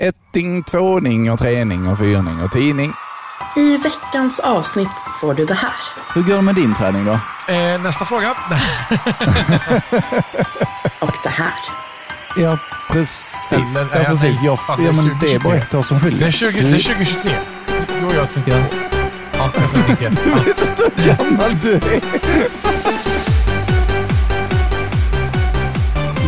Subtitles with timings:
[0.00, 2.92] Etting, tvåning och trening och fyrning och tidning.
[3.56, 5.72] I veckans avsnitt får du det här.
[6.14, 7.12] Hur går det med din träning då?
[7.52, 8.30] Eh, nästa fråga.
[10.98, 11.52] Och det här.
[12.36, 12.58] Ja,
[12.90, 13.52] precis.
[13.52, 14.22] Eller, ja, precis.
[14.22, 15.38] nej, Jag, fan, ja, men det är 2023.
[15.38, 16.20] bara ett år som skiljer.
[16.20, 17.32] Det är, 20, det är 2023.
[18.00, 18.56] Du och jag 32.
[18.58, 18.58] Ja.
[19.38, 20.18] Ja, jag är född 91.
[20.26, 20.34] Ja.
[20.44, 22.00] vet inte hur gammal du är.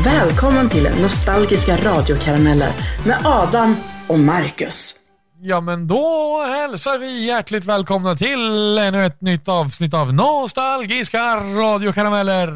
[0.04, 2.72] Välkommen till Nostalgiska radiokarameller
[3.06, 3.76] med Adam
[4.08, 4.94] och Marcus.
[5.40, 12.48] Ja, men då hälsar vi hjärtligt välkomna till ännu ett nytt avsnitt av Nostalgiska radiokarameller.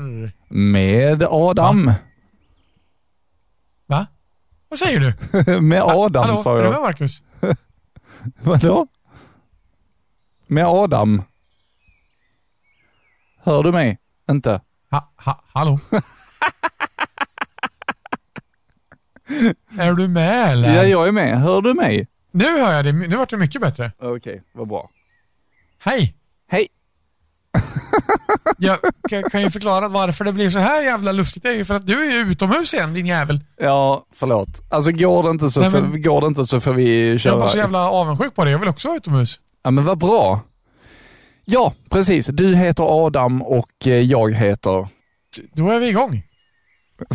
[0.49, 1.93] Med Adam.
[3.87, 4.07] Va?
[4.69, 5.01] Vad säger
[5.33, 5.61] du?
[5.61, 6.83] med Adam Hallå, sa är du med jag.
[6.83, 7.23] Marcus?
[8.43, 8.87] Vadå?
[10.47, 11.23] Med Adam.
[13.43, 13.99] Hör du mig?
[14.31, 14.61] Inte?
[14.91, 15.79] Ha, ha, hallå?
[19.79, 20.75] är du med eller?
[20.77, 21.41] Ja, jag är med.
[21.41, 22.09] Hör du mig?
[22.33, 22.93] Nu hör jag det.
[22.93, 23.93] Nu vart det mycket bättre.
[23.99, 24.91] Okej, vad bra.
[25.79, 26.15] Hej!
[26.51, 26.69] Hej!
[28.59, 28.79] Jag
[29.31, 31.43] kan, ju förklara varför det blir så här jävla lustigt.
[31.43, 33.41] Det är ju för att du är utomhus igen, din jävel.
[33.57, 34.49] Ja, förlåt.
[34.71, 37.21] Alltså går det inte så, Nej, för, men- går det inte så får vi Jag
[37.21, 37.37] köra.
[37.37, 38.51] var så jävla avundsjuk på det.
[38.51, 39.41] Jag vill också vara utomhus.
[39.63, 40.41] Ja, men vad bra.
[41.45, 42.27] Ja, precis.
[42.27, 44.89] Du heter Adam och eh, jag heter...
[45.53, 46.23] Då är vi igång.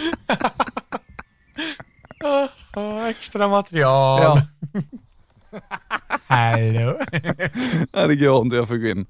[3.08, 4.22] Extra material.
[4.22, 4.42] Ja.
[6.26, 6.98] Hallå.
[7.92, 8.56] Nej, det går inte.
[8.56, 9.06] Jag får gå in.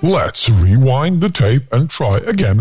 [0.00, 2.58] Let's rewind the tape and try again.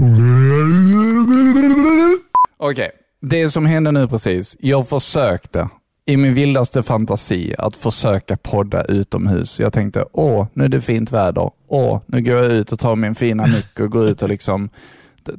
[2.58, 4.56] Okej, det som hände nu precis.
[4.60, 5.70] Jag försökte
[6.08, 9.60] i min vildaste fantasi att försöka podda utomhus.
[9.60, 11.52] Jag tänkte, åh, nu är det fint väder.
[11.68, 14.70] Åh, nu går jag ut och tar min fina mick och går ut och liksom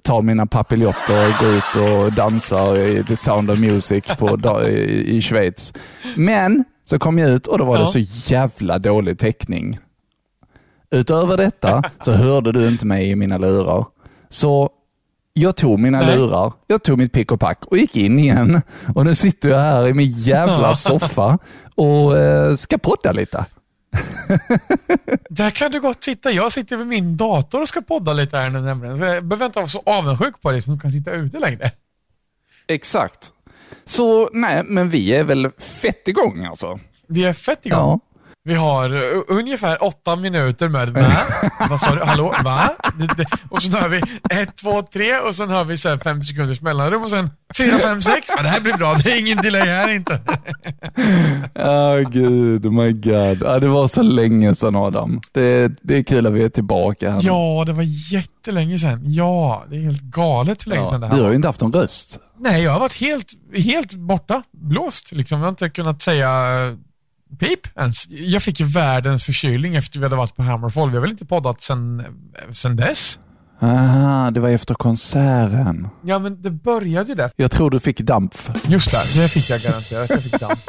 [0.02, 5.16] tar mina papiljotter och går ut och dansar i The Sound of Music på, i,
[5.16, 5.72] i Schweiz.
[6.16, 7.98] Men så kom jag ut och då var det så
[8.32, 9.78] jävla dålig täckning.
[10.90, 13.86] Utöver detta så hörde du inte mig i mina lurar.
[14.28, 14.70] Så
[15.38, 16.16] jag tog mina Nej.
[16.16, 18.62] lurar, jag tog mitt pick och pack och gick in igen.
[18.94, 21.38] Och nu sitter jag här i min jävla soffa
[21.74, 23.44] och eh, ska podda lite.
[25.30, 26.30] Där kan du gott sitta.
[26.30, 28.98] Jag sitter vid min dator och ska podda lite här nu nämligen.
[28.98, 31.70] Så jag behöver inte vara så avundsjuk på dig som du kan sitta ute längre.
[32.66, 33.32] Exakt.
[33.84, 36.78] Så nej, men vi är väl fett igång alltså.
[37.06, 37.78] Vi är fett igång.
[37.78, 38.00] Ja.
[38.48, 41.06] Vi har uh, ungefär åtta minuter med va?
[41.70, 42.00] Vad sa du?
[42.04, 42.34] Hallå?
[42.44, 42.70] Va?
[43.50, 43.96] Och så hör vi
[44.30, 47.78] ett, två, tre och sen hör vi så här fem sekunders mellanrum och sen fyra,
[47.78, 48.28] fem, sex.
[48.36, 48.94] Ja, det här blir bra.
[49.04, 50.20] Det är ingen delay här inte.
[51.54, 53.42] Ja, gud, oh my god.
[53.42, 55.20] Ja, det var så länge sedan Adam.
[55.32, 57.20] Det, det är kul att vi är tillbaka här.
[57.22, 59.02] Ja, det var jättelänge sedan.
[59.04, 61.60] Ja, det är helt galet hur länge sedan det här Du har ju inte haft
[61.60, 62.18] någon röst.
[62.38, 64.42] Nej, jag har varit helt, helt borta.
[64.52, 65.38] Blåst liksom.
[65.38, 66.28] Jag har inte kunnat säga
[66.66, 66.74] eh,
[67.38, 68.08] pip ens.
[68.08, 70.90] Jag fick ju världens förkylning efter vi hade varit på Hammerfall.
[70.90, 72.04] Vi har väl inte poddat sen,
[72.52, 73.18] sen dess?
[73.60, 75.88] Ah, det var efter konserten.
[76.04, 77.30] Ja, men det började ju där.
[77.36, 78.34] Jag tror du fick damp.
[78.66, 80.10] Just det, det fick jag garanterat.
[80.10, 80.60] Jag fick damp.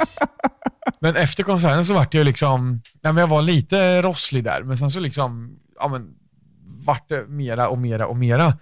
[1.01, 4.77] Men efter konserten så vart jag liksom, ja, men jag var lite rosslig där, men
[4.77, 6.09] sen så liksom, ja men,
[6.85, 8.53] vart det mera och mera och mera.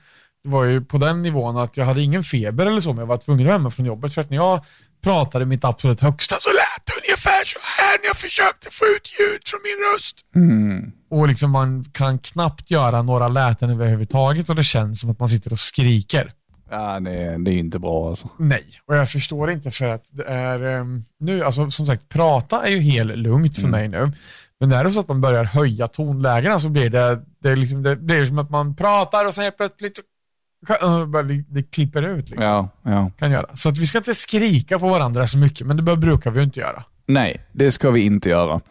[0.44, 3.06] Det var ju på den nivån att jag hade ingen feber eller så, men jag
[3.06, 4.66] var tvungen att vara hemma från jobbet för att när jag
[5.04, 9.20] pratade mitt absolut högsta så lät det ungefär så här när jag försökte få ut
[9.20, 10.26] ljud från min röst.
[11.10, 15.30] Och liksom man kan knappt göra några läten överhuvudtaget och det känns som att man
[15.30, 16.34] sitter och skriker.
[16.70, 18.30] Ja, det, det är inte bra alltså.
[18.38, 22.66] Nej, och jag förstår inte för att det är ehm, nu, alltså som sagt, prata
[22.68, 24.12] är ju helt lugnt för mig nu.
[24.60, 27.84] Men är det så att man börjar höja tonlägena så blir det, det, är liksom,
[27.84, 30.00] det, det är som att man pratar och sen helt plötsligt
[31.28, 32.30] det, det klipper ut.
[32.30, 32.44] Liksom.
[32.44, 33.12] Ja, ja.
[33.20, 33.56] Kan göra.
[33.56, 36.44] Så att vi ska inte skrika på varandra så mycket, men det brukar vi ju
[36.44, 36.84] inte göra.
[37.08, 38.62] Nej, det ska vi inte göra.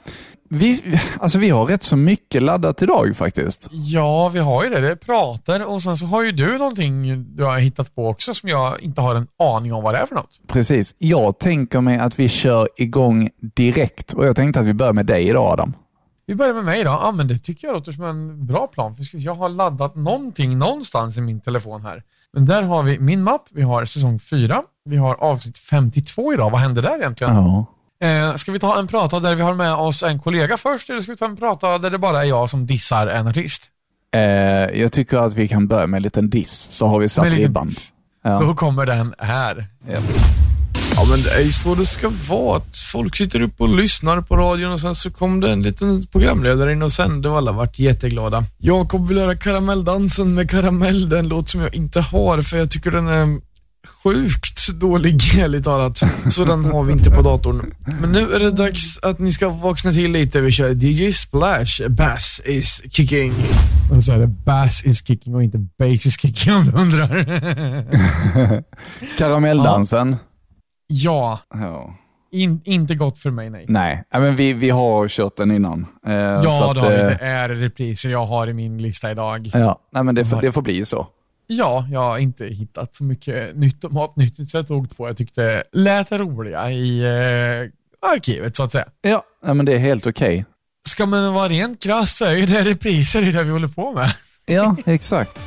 [0.49, 3.69] Vi, alltså vi har rätt så mycket laddat idag faktiskt.
[3.71, 4.81] Ja, vi har ju det.
[4.81, 8.35] Det är pratar och sen så har ju du någonting du har hittat på också
[8.35, 10.41] som jag inte har en aning om vad det är för något.
[10.47, 10.95] Precis.
[10.99, 15.07] Jag tänker mig att vi kör igång direkt och jag tänkte att vi börjar med
[15.07, 15.73] dig idag Adam.
[16.27, 16.91] Vi börjar med mig då.
[16.91, 18.97] Ja, men det tycker jag låter som en bra plan.
[18.97, 22.03] För jag har laddat någonting någonstans i min telefon här.
[22.33, 26.51] Men där har vi min mapp, vi har säsong 4, vi har avsnitt 52 idag.
[26.51, 27.35] Vad hände där egentligen?
[27.35, 27.67] Ja.
[28.01, 31.01] Eh, ska vi ta en prata där vi har med oss en kollega först, eller
[31.01, 33.63] ska vi ta en prata där det bara är jag som dissar en artist?
[34.15, 34.21] Eh,
[34.81, 37.71] jag tycker att vi kan börja med en liten diss, så har vi satt ribban.
[38.25, 38.41] Ja.
[38.41, 39.67] Då kommer den här.
[39.91, 40.15] Yes.
[40.97, 42.57] Ja, men det är ju så det ska vara.
[42.57, 46.07] Att folk sitter upp och lyssnar på radion och sen så kom det en liten
[46.07, 48.45] programledare in och sände och alla vart jätteglada.
[48.59, 51.09] Jakob vill höra Karamelldansen med Karamell.
[51.09, 53.41] Det är en låt som jag inte har för jag tycker den är
[53.87, 56.03] sjukt dålig, ärligt talat.
[56.31, 57.75] Så den har vi inte på datorn.
[58.01, 60.41] Men nu är det dags att ni ska vakna till lite.
[60.41, 63.33] Vi kör DJ Splash, Bass is kicking.
[63.93, 67.27] Och så är det Bass is kicking och inte Bass is kicking om du undrar.
[69.19, 70.17] Karamelldansen.
[70.87, 71.95] ja, Ja.
[72.33, 73.65] in, inte gott för mig nej.
[73.69, 75.87] Nej, men vi, vi har kört den innan.
[76.07, 77.01] Eh, Ja, så det att, har vi.
[77.01, 79.51] eh, Det är repriser jag har i min lista idag.
[79.53, 81.07] Ja, nej, men det, får, det får bli så.
[81.47, 85.17] Ja, jag har inte hittat så mycket nytt och matnyttigt så jag tog två jag
[85.17, 88.87] tyckte lät roliga i eh, arkivet så att säga.
[89.03, 89.23] Ja,
[89.55, 90.45] men det är helt okej.
[90.89, 93.93] Ska man vara rent krass så är ju det repriser i det vi håller på
[93.93, 94.09] med.
[94.47, 95.39] Ja, exakt.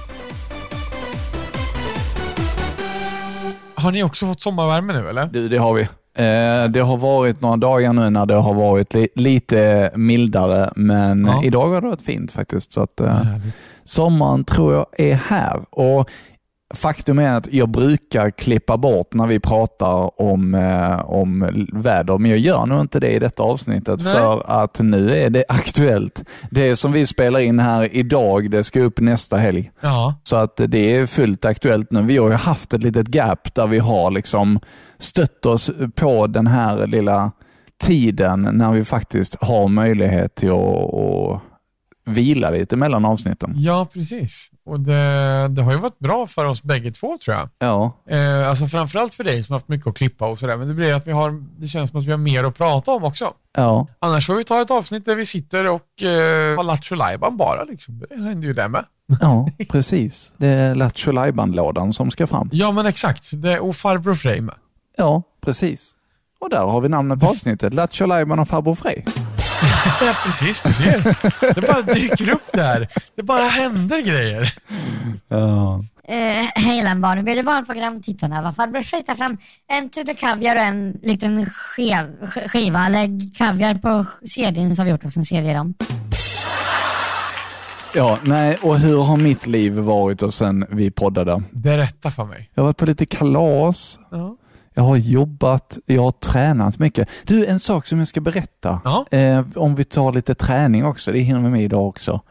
[3.76, 5.26] Har ni också fått sommarvärme nu eller?
[5.26, 5.88] Du, det har vi.
[6.14, 11.26] Eh, det har varit några dagar nu när det har varit li lite mildare, men
[11.26, 11.44] Ja.
[11.44, 12.74] idag har det varit fint faktiskt.
[12.74, 13.56] Så att, eh, Härligt.
[13.84, 15.60] sommaren tror jag är här.
[15.70, 16.10] Och
[16.74, 22.32] Faktum är att jag brukar klippa bort när vi pratar om, eh, om väder, men
[22.32, 24.14] jag gör nog inte det i detta avsnittet Nej.
[24.14, 26.24] för att nu är det aktuellt.
[26.52, 29.72] Det som vi spelar in här idag, det ska upp nästa helg.
[29.82, 32.02] Ja, Så att det är fullt aktuellt nu.
[32.02, 34.60] Vi har ju haft ett litet gap där vi har liksom
[34.98, 37.32] stött oss på den här lilla
[37.84, 41.42] tiden när vi faktiskt har möjlighet till att,
[42.14, 43.54] vila lite mellan avsnitten.
[43.56, 44.50] ja precis.
[44.66, 47.50] Och det, det har ju varit bra för oss bägge två tror jag.
[47.60, 50.74] Ja, Eh, alltså framförallt för dig som haft mycket att klippa och sådär, men det
[50.74, 53.34] blir att vi har, det känns som att vi har mer att prata om också.
[53.58, 56.96] ja, Annars får vi ta ett avsnitt där vi sitter och eh, har Lattjo
[57.32, 58.04] bara liksom.
[58.10, 58.86] Det händer ju det med.
[59.22, 60.34] ja, precis.
[60.38, 62.50] Det är Lattjo Lajban-lådan som ska fram.
[62.52, 64.56] Ja men exakt, det, och farbror Frej med.
[64.98, 65.96] Ja, precis.
[66.40, 67.74] Och där har vi namnet på avsnittet.
[67.74, 68.06] Lattjo
[68.42, 69.06] och farbror Frej.
[70.02, 71.16] Ja precis, du ser.
[71.56, 72.88] Det bara dyker upp där.
[73.16, 74.54] Det bara händer grejer.
[75.28, 75.84] Ja.
[76.08, 78.42] Eh, Hej nu blir det barnprogram tittarna.
[78.42, 79.38] Vad farbror Frej tar fram
[79.72, 82.90] en tub kaviar och en liten skev, sk- skiva.
[82.90, 85.74] Lägg kaviar på CDn så har vi gjort också en CD dem.
[87.96, 91.44] ja, nej, och hur har mitt liv varit och sen vi poddade?
[91.52, 92.50] Berätta för mig.
[92.54, 94.00] Jag har varit på lite kalas.
[94.12, 94.36] Ja.
[94.74, 97.10] Jag har jobbat, jag har tränat mycket.
[97.24, 98.82] Du, en sak som jag ska berätta.
[99.12, 102.22] Eh, om vi tar lite träning också, det hinner vi med idag också.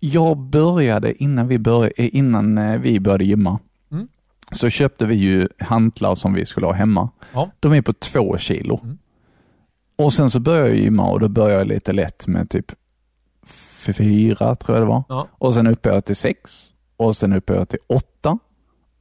[0.00, 3.58] Jag började innan vi började, eh, innan eh, vi började gymma.
[3.92, 4.08] Mm.
[4.50, 7.08] Så köpte vi ju hantlar som vi skulle ha hemma.
[7.32, 7.50] Ja.
[7.60, 8.80] De är på två kilo.
[8.82, 8.98] Mm.
[9.96, 12.72] Och sen så började jag gymma och då började jag lite lätt med typ
[13.92, 15.04] fyra, tror jag det var.
[15.08, 15.28] Ja.
[15.30, 16.72] Och sen uppe jag till sex.
[16.96, 18.38] Och sen uppe jag till åtta.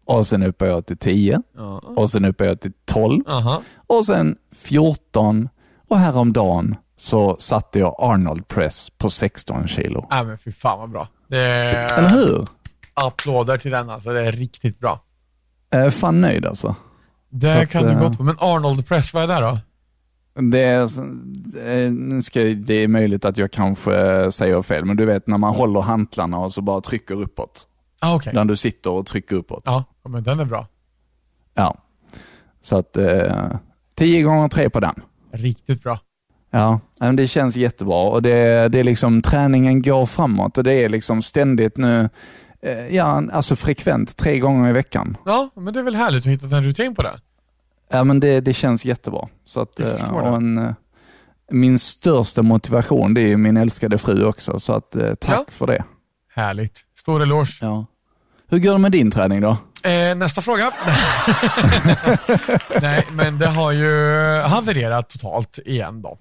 [0.05, 1.41] Och sen uppe jag till tio.
[1.57, 1.79] Ja.
[1.79, 3.61] Och sen uppe jag till 12 Aha.
[3.87, 5.49] och sen 14
[5.89, 10.07] och häromdagen så satte jag Arnold Press på 16 kilo.
[10.09, 11.07] Nej men fy fan vad bra.
[11.27, 12.47] Det Eller hur?
[12.93, 14.13] applåder till den alltså.
[14.13, 14.99] Det är riktigt bra.
[15.69, 16.75] Jag är fan nöjd alltså.
[17.29, 18.23] Det Så att, kan du eh, gott på.
[18.23, 19.57] Men Arnold Press, vad är det då?
[20.51, 25.27] Det är, eh, ska, det är möjligt att jag kanske säger fel, men du vet
[25.27, 27.67] när man håller hantlarna och så bara trycker uppåt.
[28.05, 28.33] Ah, okej.
[28.33, 29.63] När du sitter och trycker uppåt.
[29.65, 30.67] Ja, men den är bra.
[31.53, 31.77] Ja.
[32.61, 33.51] Så att eh,
[33.95, 34.95] 10 gånger 3 på den.
[35.31, 35.99] Riktigt bra.
[36.51, 40.73] Ja, men det känns jättebra och det, det är liksom träningen går framåt och det
[40.73, 42.09] är liksom ständigt nu,
[42.61, 45.17] eh, ja, alltså frekvent tre gånger i veckan.
[45.25, 47.19] Ja, men det är väl härligt att hitta en rutin på det.
[47.89, 49.27] Ja, men det, det känns jättebra.
[49.45, 50.29] Så att, Jag eh, förstår det.
[50.29, 50.73] och en, eh,
[51.51, 55.45] min största motivation det är min älskade fru också, så att, eh, tack Ja.
[55.47, 55.83] för det.
[56.35, 56.79] Härligt.
[56.95, 57.57] Stor eloge.
[57.61, 57.85] Ja.
[58.53, 59.57] Hur går det med din träning då?
[59.83, 60.71] Eh, nästa fråga.
[62.81, 63.87] Nej, men det har ju
[64.41, 66.17] havererat totalt igen då.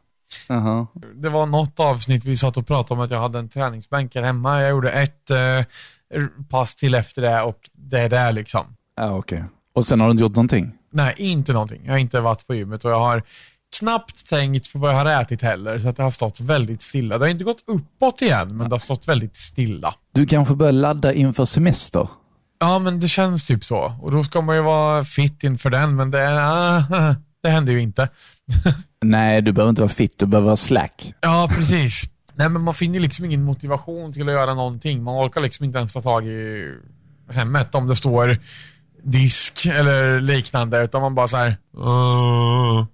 [0.49, 0.87] Jaha.
[1.15, 4.23] Det var något avsnitt vi satt och pratade om att jag hade en träningsbänk här
[4.23, 4.61] hemma.
[4.61, 8.77] Jag gjorde ett eh, pass till efter det och det är det liksom.
[8.97, 9.45] Ja, okej.
[9.75, 10.73] Och sen har du inte gjort någonting?
[10.93, 11.81] Nej, inte någonting.
[11.85, 13.23] Jag har inte varit på gymmet och jag har
[13.79, 17.19] knappt tänkt på vad jag har ätit heller, så att det har stått väldigt stilla.
[17.19, 19.95] Det har inte gått uppåt igen, men det har stått väldigt stilla.
[20.13, 22.09] Du kanske börjar ladda inför semester?
[22.63, 23.97] Ja, men det känns typ så.
[24.01, 27.81] Och då ska man ju vara fit inför den, men det, ah, det händer ju
[27.81, 28.09] inte.
[29.05, 31.15] Nej, du behöver inte vara fit, du behöver vara slack.
[31.21, 32.03] Ja, precis.
[32.35, 35.03] Nej, men man finner liksom ingen motivation till att göra någonting.
[35.03, 36.69] Man orkar liksom inte ens ta tag i
[37.31, 38.39] hemmet om det står
[39.05, 41.57] disk eller liknande, utan man bara så här.
[41.77, 42.85] "Åh."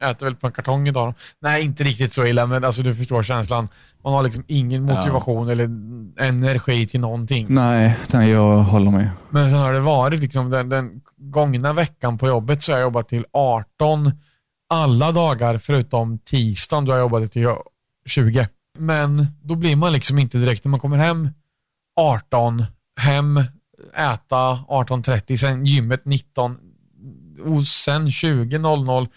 [0.00, 1.14] Äter väl på en kartong idag.
[1.40, 3.68] Nej, inte riktigt så illa, men alltså du förstår känslan.
[4.04, 5.64] Man har liksom ingen motivation eller
[6.24, 7.46] energi till någonting.
[7.48, 9.10] Nej, nej jag håller med.
[9.30, 12.86] Men sen har det varit liksom, den, den gångna veckan på jobbet så har jag
[12.86, 14.12] jobbat till 18
[14.68, 17.48] alla dagar förutom tisdagen då jag jobbade till
[18.06, 18.48] 20.
[18.78, 21.30] Men då blir man liksom inte direkt när man kommer hem
[22.00, 22.64] 18,
[23.00, 23.38] hem,
[23.96, 26.56] äta 18.30, sen gymmet 19
[27.44, 29.08] och sen 20.00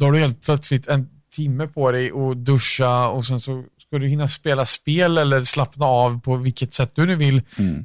[0.00, 3.98] då har du helt plötsligt en timme på dig att duscha och sen så ska
[3.98, 7.42] du hinna spela spel eller slappna av på vilket sätt du nu vill.
[7.58, 7.84] Mm.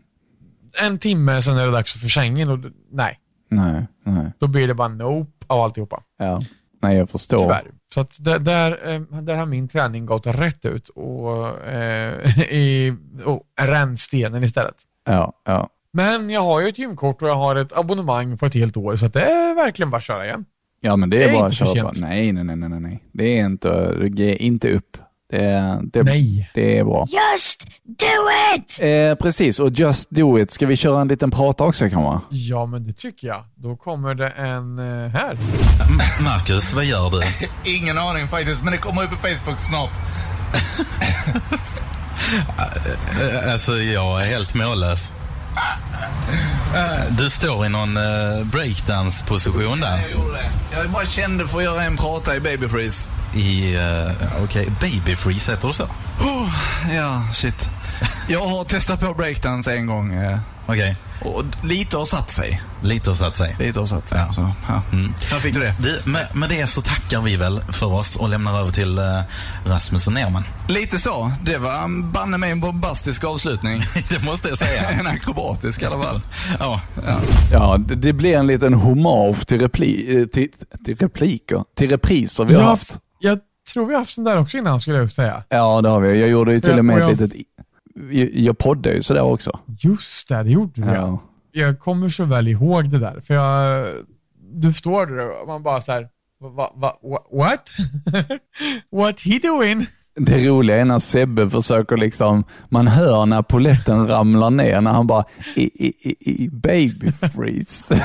[0.83, 2.59] En timme, sen är det dags för sängen och
[2.91, 3.19] nej,
[3.49, 4.31] Nej, nej.
[4.39, 6.03] då blir det bara nope av alltihopa.
[6.17, 6.41] Ja.
[6.81, 7.37] Nej, jag förstår.
[7.37, 7.71] Tyvärr.
[7.93, 12.95] Så att där, där, eh, där har min träning gått rätt ut och, eh, i
[13.25, 14.75] och rännstenen istället.
[15.05, 15.69] Ja, ja.
[15.93, 18.95] Men jag har ju ett gymkort och jag har ett abonnemang på ett helt år
[18.95, 20.45] så det är verkligen bara att köra igen.
[20.85, 21.99] Ja, men det är, Det är bara att sent.
[21.99, 23.03] Nej, nej, nej, nej, nej.
[23.13, 24.97] Det är inte, ge inte upp.
[25.29, 26.51] Det är, det, Nej.
[26.53, 27.07] det är bra.
[27.09, 28.05] Just do
[28.55, 28.79] it!
[28.81, 30.51] Eh, precis, och Just Do It.
[30.51, 32.25] Ska vi köra en liten prata också kanske?
[32.29, 33.43] Ja, men det tycker jag.
[33.55, 35.37] Då kommer det en eh, här.
[36.23, 37.21] Marcus, vad gör du?
[37.77, 39.91] Ingen aning faktiskt, men det kommer upp på Facebook snart.
[43.51, 45.13] Alltså, jag är helt mållös.
[47.09, 49.97] Du står i någon eh, breakdance-position där.
[49.97, 50.51] Jag gjorde det.
[50.77, 53.09] Jag bara kände för att göra en prata i Baby Freeze.
[53.35, 55.83] I, uh, okej, baby freeze heter det så?
[56.19, 56.49] Oh,
[56.95, 57.69] ja, shit.
[58.27, 60.13] Jag har testat på breakdance en gång
[60.67, 62.61] eh, Okej, och lite har satt sig.
[62.83, 63.55] lite har satt sig.
[63.59, 64.19] Lite har satt sig.
[64.27, 64.33] Ja.
[64.33, 64.81] Så, ja.
[64.91, 65.13] Mm.
[65.31, 65.75] Här fick du det.
[65.79, 69.21] Du, med, med det så tackar vi väl för oss och lämnar över till uh,
[69.65, 70.43] Rasmus och Nerman.
[70.69, 71.31] Lite så.
[71.43, 73.81] Det var banne mig en bombastisk avslutning.
[74.09, 74.89] det måste jag säga.
[74.99, 76.21] en akrobatisk i alla fall.
[76.59, 76.81] Ja,
[77.51, 80.47] Ja, det, det blir en liten hommage till, repli, eh, till,
[80.85, 82.99] till repliker, till repriser vi har Jag, haft.
[83.19, 83.39] jag
[83.73, 85.43] tror vi har haft den där också innan skulle jag säga.
[85.49, 86.19] Ja, det har vi.
[86.19, 87.41] Jag gjorde ju till Ja, och med ett jag- litet...
[88.33, 89.59] Jag, poddar ju sådär också.
[89.79, 90.93] Just det, det gjorde du ja.
[90.93, 91.19] Ja.
[91.51, 93.19] Jag kommer så väl ihåg det där.
[93.19, 93.87] För jag,
[94.53, 96.09] du står där och man bara så här,
[96.39, 97.69] va, va, wa- what?
[98.91, 99.85] what he doing?
[100.19, 105.07] Det roliga är när Sebbe försöker liksom, man hör när poletten ramlar ner när han
[105.07, 107.95] bara i, i, i, i baby freeze.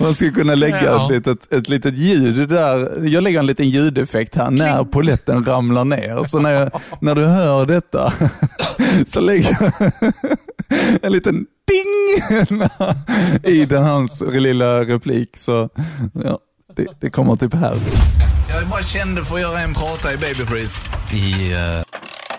[0.00, 1.04] man skulle kunna lägga Ja.
[1.04, 3.04] ett, litet, ett litet ljud där.
[3.06, 6.24] Jag lägger en liten ljudeffekt här när poletten ramlar ner.
[6.24, 6.70] Så när, jag,
[7.00, 8.12] när du hör detta
[9.06, 9.72] så lägger jag
[11.02, 11.34] en liten
[11.68, 12.22] ding
[13.44, 15.36] i den hans lilla replik.
[15.36, 15.68] Så
[16.24, 16.38] ja,
[16.76, 17.74] det, det kommer typ här.
[18.50, 20.86] Jag bara kände för att göra en prata i Baby Freeze.
[21.12, 21.82] i uh,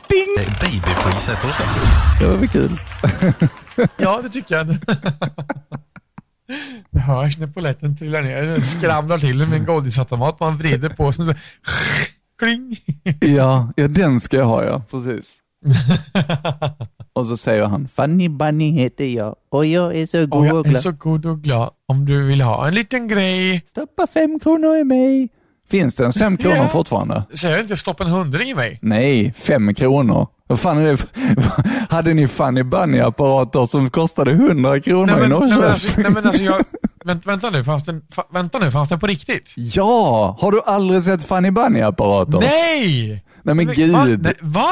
[0.10, 0.36] Ding!
[0.62, 1.63] baby freeze heter det så?
[2.20, 2.80] Det var väl kul.
[3.98, 4.68] Ja, det tycker jag.
[6.91, 8.41] Det hörs när poletten trillar ner.
[8.44, 10.39] Den skramlar till med en godisautomat.
[10.39, 11.34] Man vrider på sig så
[12.39, 12.77] kling.
[13.20, 15.36] Ja, ja den ska jag ha ja, precis.
[17.13, 20.48] och så säger han, Funny Bunny heter jag och jag är så Och god och
[20.48, 20.82] jag är glad.
[20.82, 23.65] så god och glad om du vill ha en liten grej.
[23.70, 25.30] Stoppa fem kronor i mig.
[25.72, 26.68] Finns det ens fem kronor Ja.
[26.68, 27.24] fortfarande?
[27.34, 28.80] Säg inte stopp en hundring i mig.
[28.82, 30.28] Nej, fem kronor.
[30.48, 31.06] Vad fan är det.
[31.90, 35.70] Hade ni Funny Bunny-apparater som kostade 100 kronor Nej i men, nej, men, Norrköping?
[35.72, 36.66] alltså, nej, men alltså jag,
[37.06, 38.01] vänt, vänta nu, fanns den,
[38.34, 39.54] vänta nu, fanns den på riktigt?
[39.56, 40.38] Ja!
[40.40, 42.40] Har du aldrig sett Funny Bunny-apparater?
[42.40, 43.24] Nej!
[43.44, 43.74] Nej men Va?
[43.75, 44.22] gud.
[44.24, 44.68] Nej, va?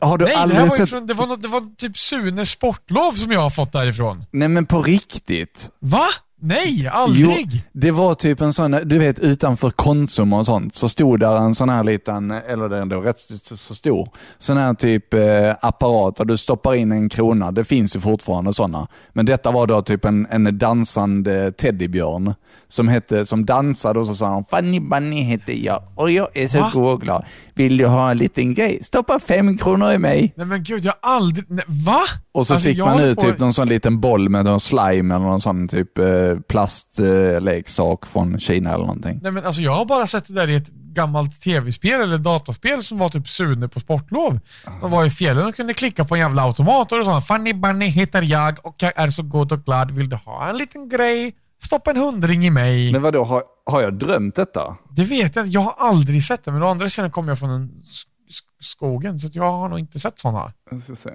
[0.00, 0.90] Har du Nej, det, här aldrig var ju sett...
[0.90, 4.24] från, det, var något, det var typ Sune Sportlov som jag har fått därifrån.
[4.30, 5.70] Nej men på riktigt.
[5.80, 6.06] Va?
[6.46, 7.48] Nej, aldrig.
[7.52, 11.36] Jo, det var typ en sån, du vet utanför Konsum och sånt, så stod där
[11.36, 16.16] en sån här liten, eller den var rätt så, stor, sån här typ eh, apparat
[16.16, 17.52] där du stoppar in en krona.
[17.52, 18.88] Det finns ju fortfarande sådana.
[19.12, 22.34] Men detta var då typ en, en dansande teddybjörn
[22.68, 26.48] som, hette, som dansade och så sa han Funny Bunny heter jag och jag är
[26.48, 27.24] så god och glad.
[27.54, 28.78] Vill du ha en liten grej?
[28.82, 30.32] Stoppa fem kronor i mig.
[30.36, 31.44] Nej men gud, jag har aldrig...
[31.48, 32.00] Nej, va?
[32.32, 35.24] Och så Alltså, fick man ut typ någon sån liten boll med någon slime eller
[35.24, 39.18] någon sån typ eh, plastleksak från Kina eller någonting.
[39.22, 42.82] Nej men alltså jag har bara sett det där i ett gammalt tv-spel eller dataspel
[42.82, 44.38] som var typ Sune på sportlov.
[44.80, 47.22] Man var i fjällen och kunde klicka på en jävla automat och då sa han
[47.22, 49.90] Funny Bunny heter jag och jag är så god och glad.
[49.90, 51.36] Vill du ha en liten grej?
[51.62, 52.92] Stoppa en hundring i mig.
[52.92, 54.76] Men vadå, har, har jag drömt detta?
[54.90, 57.50] Det vet jag Jag har aldrig sett det men å andra sidan kommer jag från
[57.50, 60.52] en sk- sk- skogen så att jag har nog inte sett sådana.
[60.70, 61.10] Jag ska se.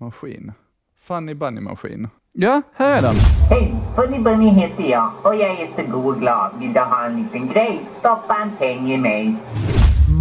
[0.00, 0.52] Maskin.
[1.00, 2.08] Funny Bunny-maskin.
[2.34, 3.14] Ja, här är den.
[3.50, 6.50] Hej, Funny Bunny heter jag och jag är så god och glad.
[6.58, 7.80] Vill du ha en liten grej?
[7.98, 9.36] Stoppa en peng i mig.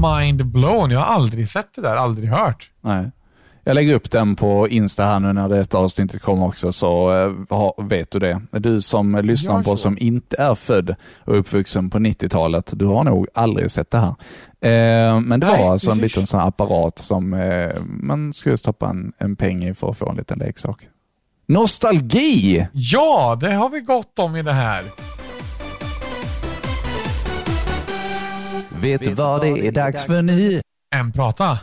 [0.01, 0.91] Mind blown.
[0.91, 2.71] Jag har aldrig sett det där, aldrig hört.
[2.81, 3.11] Nej.
[3.63, 7.15] Jag lägger upp den på Insta här nu när detta avsnittet kommer också, så
[7.49, 8.41] eh, vet du det.
[8.51, 13.27] Du som lyssnar på som inte är född och uppvuxen på 90-talet, du har nog
[13.33, 14.15] aldrig sett det här.
[14.61, 16.17] Eh, men det Nej, var alltså en precis.
[16.17, 19.97] liten sån här apparat som eh, man skulle stoppa en, en peng i för att
[19.97, 20.87] få en liten leksak.
[21.47, 22.67] Nostalgi!
[22.71, 24.83] Ja, det har vi gott om i det här.
[28.81, 30.61] Vet du vad det är dags för nu?
[30.95, 31.59] En prata.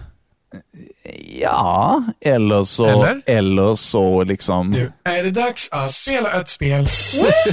[1.40, 3.23] Ja, eller så, Eller?
[3.26, 4.70] eller så liksom...
[4.70, 6.87] Nu är det dags att spela ett spel.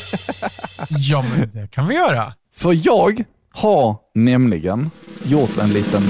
[0.89, 2.33] ja, men det kan vi göra.
[2.55, 4.91] För jag har nämligen
[5.23, 6.01] gjort en liten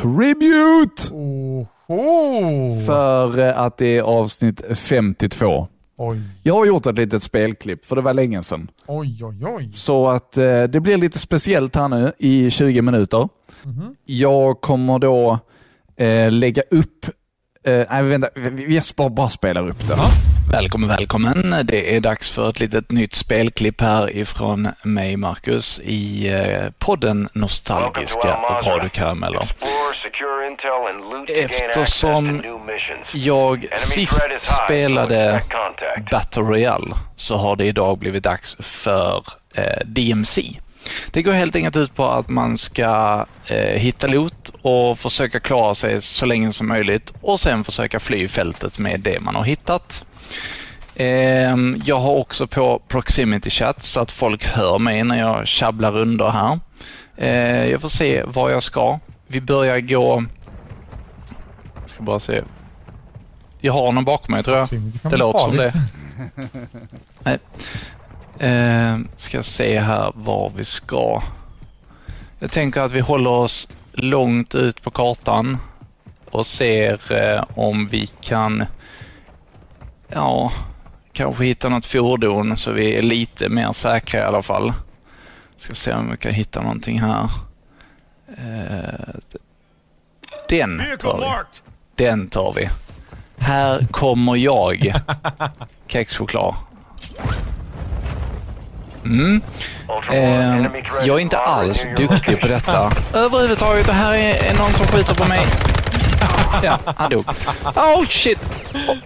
[0.00, 2.86] tribute Oho.
[2.86, 5.68] för eh, att det är avsnitt 52.
[5.96, 8.70] Oj, Jag har gjort ett litet spelklipp, för det var länge sedan.
[8.86, 9.70] oj, oj, oj.
[9.74, 13.28] Så att eh, det blir lite speciellt här nu i 20 minuter.
[14.04, 15.38] Jag kommer då
[15.96, 17.06] eh, lägga upp...
[17.64, 18.80] Eh, nej, vänta, vi
[19.10, 19.96] bara, spelar upp det.
[20.52, 21.54] Välkommen, välkommen.
[21.64, 27.28] Det är dags för ett litet nytt spelklipp här ifrån mig, Marcus, i eh, podden
[27.32, 29.52] Nostalgiska radiokarameller.
[31.28, 32.42] Eftersom
[33.12, 35.42] jag sist spelade
[36.10, 40.60] Battle Royale så har det idag blivit dags för eh, DMC.
[41.10, 45.74] Det går helt enkelt ut på att man ska eh, hitta loot och försöka klara
[45.74, 50.04] sig så länge som möjligt och sen försöka fly fältet med det man har hittat.
[50.96, 55.96] Ehm, Jag har också på proximity chat så att folk hör mig när jag tjabblar
[55.96, 56.58] under här.
[57.16, 58.98] Eh, Jag får se var jag ska.
[59.26, 60.24] Vi börjar gå...
[61.80, 62.42] Jag ska bara se.
[63.60, 64.68] Jag har någon bakom mig tror jag.
[65.02, 65.72] Det låter som det.
[67.20, 67.38] Nej.
[68.50, 71.22] Eh, ska se här var vi ska.
[72.38, 75.58] Jag tänker att vi håller oss långt ut på kartan
[76.30, 78.64] och ser eh, om vi kan
[80.12, 80.52] ja,
[81.12, 84.72] kanske hitta något fordon så vi är lite mer säkra i alla fall.
[85.56, 87.28] Ska se om vi kan hitta någonting här.
[88.28, 89.14] Eh,
[90.48, 91.60] den tar vi.
[92.04, 92.68] Den tar vi.
[93.38, 94.94] Här kommer jag.
[95.86, 96.54] Kexchoklad.
[99.04, 99.42] Mm.
[100.12, 100.66] Eh,
[101.04, 105.14] jag är inte alls duktig på detta överhuvudtaget och här är, är någon som skjuter
[105.14, 105.40] på mig.
[106.62, 107.24] Ja, han dog.
[107.76, 108.38] Oh shit!
[108.88, 108.96] Oh.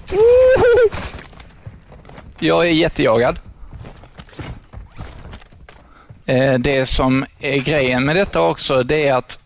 [2.38, 3.38] Jag är jättejagad.
[6.26, 9.38] Eh, det som är grejen med detta också det är att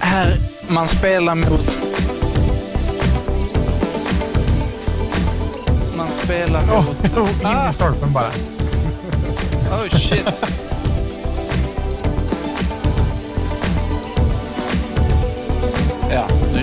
[0.00, 0.36] här
[0.68, 1.78] man spelar mot
[5.96, 7.16] man spelar mot...
[7.16, 8.30] låg in i stolpen bara.
[9.70, 10.26] Oh shit.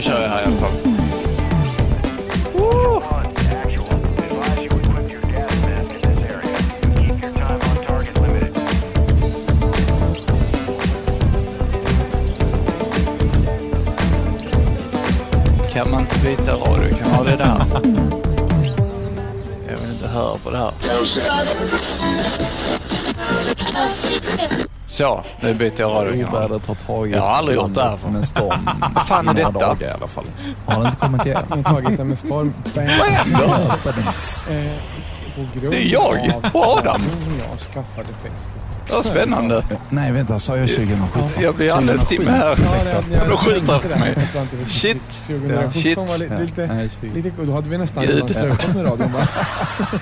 [0.01, 0.71] Nu kör jag här i alla fall.
[15.73, 16.97] Kan man inte byta radio?
[16.97, 17.65] Kan man ha det där?
[19.67, 20.71] Jag vill inte höra på det här.
[25.01, 26.35] Så, nu byter jag radiokanal.
[26.43, 29.51] Ovädret har tagit Jag har aldrig gjort det här med storm Vad fan är detta?
[29.51, 30.23] dagar i alla fall.
[30.65, 31.45] Har du inte kommenterat?
[31.49, 32.53] Jag har tagit det med storm.
[32.75, 32.85] Bam.
[32.85, 34.71] Eh,
[35.35, 37.01] på grund Det är jag och Adam.
[37.51, 38.61] jag skaffade Facebook.
[38.91, 39.63] Vad spännande.
[39.89, 40.39] Nej, vänta.
[40.39, 41.21] Sa jag 2017?
[41.41, 42.55] Jag blir alldeles timme här.
[43.29, 44.15] De skjuter efter mig.
[44.67, 45.11] Shit.
[45.27, 45.97] 2017 Shit.
[45.97, 47.31] var li- lite, lite...
[47.43, 49.27] Då hade vi nästan redan slutat med radion va?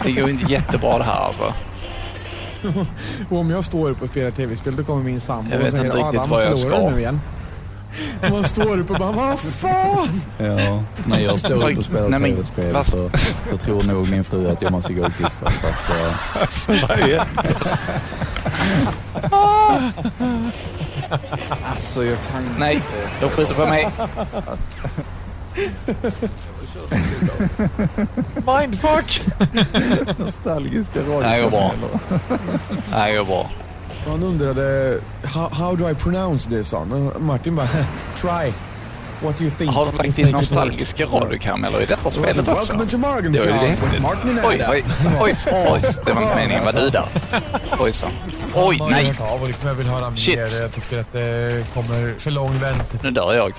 [0.04, 1.54] Det går inte jättebra det här alltså.
[3.30, 5.72] Och om jag står upp och spelar tv-spel då kommer min sambo Jag och vet
[5.72, 7.22] säger Adam förlorar ska." nu igen.
[8.24, 10.22] Och man står upp och bara vad fan!
[10.38, 13.10] Ja, när jag står upp och spelar tv-spel så,
[13.52, 15.52] så tror nog min fru att jag måste gå och kissa.
[15.52, 16.16] Så att, eh,
[21.70, 22.82] alltså, jag kan Nej,
[23.22, 23.88] de skjuter på mig.
[28.46, 29.22] Mindfuck!
[30.18, 31.72] nostalgiska Det här går bra.
[32.90, 33.50] Det här går bra.
[34.08, 37.12] Han undrade how, how do I pronounce this on?
[37.20, 37.68] Martin bara
[38.16, 38.54] try.
[39.22, 39.74] What do you think?
[39.74, 42.78] Har de lagt in nostalgiska radiokarameller i detta spelet också?
[42.78, 42.98] Welcome to
[43.32, 44.02] Det var ju det.
[44.02, 44.84] Martin Oj, oj,
[45.22, 45.82] oj, oj.
[46.06, 47.06] Det var inte meningen vad du där.
[47.80, 48.12] Ojsan.
[48.56, 49.04] Oj, nej.
[49.48, 50.36] liksom jag vill höra Shit.
[50.36, 50.62] mer.
[50.62, 53.00] Jag tycker att det kommer för lång väntetid.
[53.04, 53.54] Nu dör jag.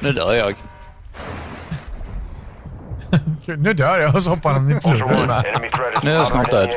[0.00, 0.54] Nu dör jag.
[3.46, 5.70] Nu dör jag och så hoppar han i plurren med.
[6.02, 6.70] Nu är jag snart död.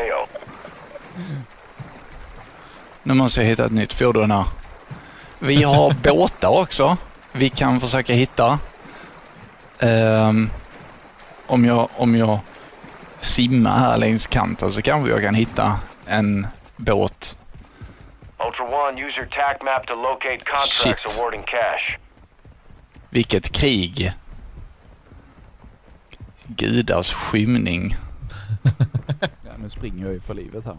[3.03, 4.45] Nu måste jag hitta ett nytt fordon här.
[5.39, 6.97] Vi har båtar också.
[7.31, 8.59] Vi kan försöka hitta.
[9.79, 10.49] Ehm,
[11.47, 12.39] om, jag, om jag
[13.19, 17.37] simmar här längs kanten så kanske jag kan hitta en båt.
[18.47, 21.17] Ultra One, use your TAC map to locate contracts Shit.
[21.19, 21.97] awarding cash.
[23.09, 24.13] Vilket krig.
[26.47, 27.95] Gudars skymning.
[29.57, 30.77] Nu springer jag ju för livet här.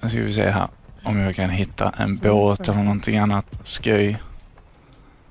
[0.00, 0.68] Nu ska vi se här
[1.04, 4.22] om jag kan hitta en båt eller någonting annat skoj.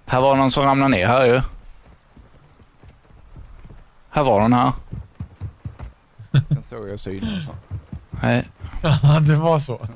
[0.06, 1.42] Här var någon som ramlade ner här ju.
[4.10, 4.72] Här var den här.
[6.32, 7.56] Jag såg jag synen och så.
[8.10, 8.48] Nej.
[8.84, 9.88] Ja, det var så.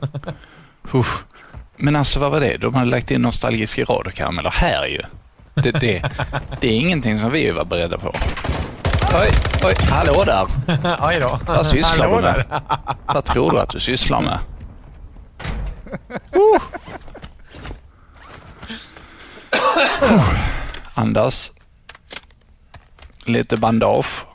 [0.93, 1.24] Usch.
[1.78, 2.58] Men alltså vad var det?
[2.58, 5.02] De hade lagt in nostalgiska radiokarameller här ju.
[5.63, 6.02] Det, det,
[6.62, 8.12] det är ingenting som vi var beredda på.
[9.22, 9.30] Oj,
[9.63, 10.48] oj, hallå där.
[11.08, 11.39] Oj då.
[11.46, 12.46] Vad sysslar Hallå du med?
[12.50, 12.62] där.
[13.13, 14.39] Vad tror du att du sysslar med?
[16.36, 16.62] Uh.
[20.93, 21.52] Andas.
[23.26, 24.26] Lite bandage.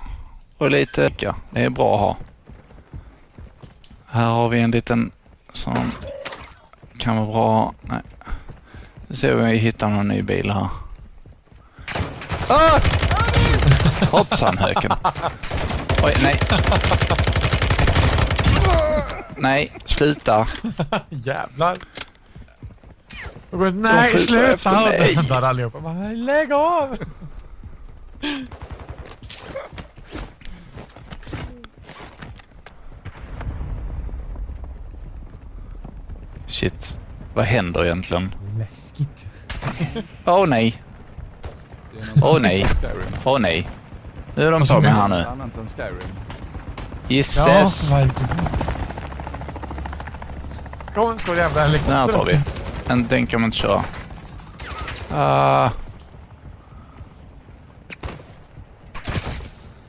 [0.58, 2.16] Och lite ja, Det är bra att ha.
[4.06, 5.10] Här har vi en liten
[5.52, 5.92] som
[6.98, 7.74] kan vara bra.
[7.80, 8.00] Nej.
[9.06, 10.68] Nu ser vi om vi hittar någon ny bil här.
[12.48, 12.80] Ah!
[14.10, 14.92] Hoppsan höken.
[16.04, 16.38] Oj, nej.
[19.36, 20.46] Nej, sluta.
[21.08, 21.76] Jävlar.
[23.72, 24.90] Nej, sluta!
[25.28, 26.96] där allihopa bara, lägg av!
[36.46, 36.96] Shit.
[37.34, 38.34] Vad händer egentligen?
[38.58, 39.26] Läskigt.
[40.24, 40.81] Åh nej.
[42.22, 42.66] Åh nej.
[43.24, 43.68] Åh nej.
[44.34, 45.24] Nu är de på mig är här nu.
[45.28, 45.34] Ja,
[47.08, 47.92] Gisses.
[47.92, 48.36] verkligen.
[50.94, 52.12] Kom, skål jävla Den här helikopter.
[52.18, 52.40] tar vi.
[52.86, 53.82] Den, den kan man inte köra.
[55.14, 55.70] Ah.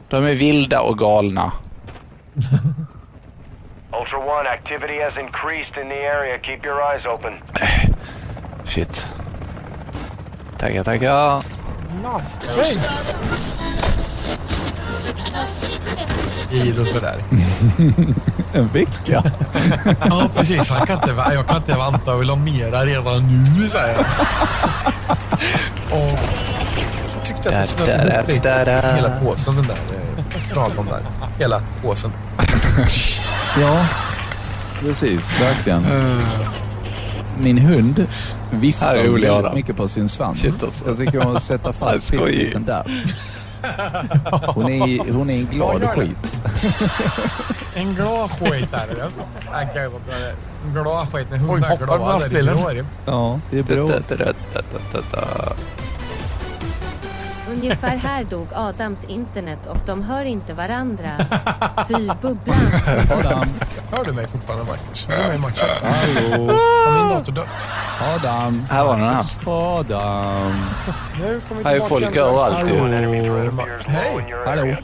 [0.10, 1.52] de är vilda och galna.
[4.02, 6.38] Ultra One, activity has increased in the area.
[6.44, 7.34] Keep your eyes open.
[8.66, 9.12] Shit.
[10.58, 11.44] Tackar, tackar.
[12.04, 12.80] Lastbil.
[16.52, 17.24] Id och sådär.
[18.56, 19.24] En vecka?
[20.10, 20.70] Ja, precis.
[20.70, 22.12] Han kan inte, jag kan inte vänta.
[22.12, 23.28] Jag vill ha mera redan
[23.58, 24.06] nu, säger han.
[25.92, 26.20] Och
[27.16, 28.50] jag tyckte att jag knöt ihop lite.
[28.96, 31.02] Hela påsen, den där eh, radion där.
[31.40, 32.12] Hela påsen.
[33.62, 33.86] Ja,
[34.80, 35.42] precis.
[35.42, 35.86] Verkligen.
[37.40, 38.08] Min hund
[38.52, 39.56] viftar väldigt Adam.
[39.56, 40.40] mycket på sin svans.
[40.40, 40.86] Shit, alltså.
[40.88, 43.06] Jag tycker hon sätta fast fitbiten där.
[44.56, 46.38] Hon är, hon är en glad skit.
[47.76, 48.88] En glad skit där.
[48.88, 50.36] är det.
[50.66, 52.86] En glad skit när hundar är glada.
[53.06, 53.88] Ja, det är bra.
[57.54, 61.10] Ungefär här dog Adams internet och de hör inte varandra.
[61.88, 62.58] Fy bubblan.
[63.20, 63.50] Adam,
[63.92, 65.08] Hör du mig fortfarande, Marcus?
[65.10, 65.68] Är du i matchen?
[65.82, 66.48] hallå.
[66.86, 67.66] Har min dator dött?
[68.16, 68.66] Adam.
[68.70, 69.26] Här var den här.
[69.46, 70.66] Adam.
[71.22, 72.92] Nu kommer vi Här är folk överallt ju.
[73.86, 74.34] Hej!
[74.46, 74.76] Hallå.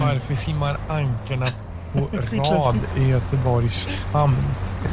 [0.00, 1.46] Varför simmar ankorna
[1.92, 1.98] på
[2.36, 4.36] rad i Göteborgs hamn?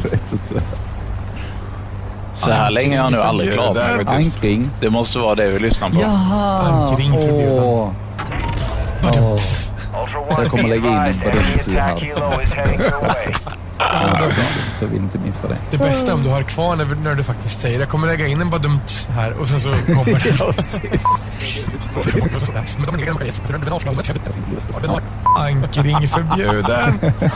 [0.04, 0.62] Jag vet inte.
[2.40, 4.36] Så här länge har jag nu aldrig klarat mig faktiskt.
[4.36, 4.70] Ankring.
[4.82, 6.02] Det måste vara det vi lyssnar på.
[6.02, 6.60] Jaha.
[6.62, 7.64] Ankring förbjuden.
[7.64, 7.92] Åh.
[10.30, 13.36] Jag kommer lägga in sida attack här.
[13.80, 14.32] Ja,
[14.72, 15.58] så vi inte missar det.
[15.72, 17.82] Det bästa om du har kvar när, när du faktiskt säger det.
[17.82, 20.30] Jag kommer lägga in en badumts här och sen så kommer det.
[20.40, 21.04] Ja, precis.
[25.38, 27.00] Ankring förbjuden.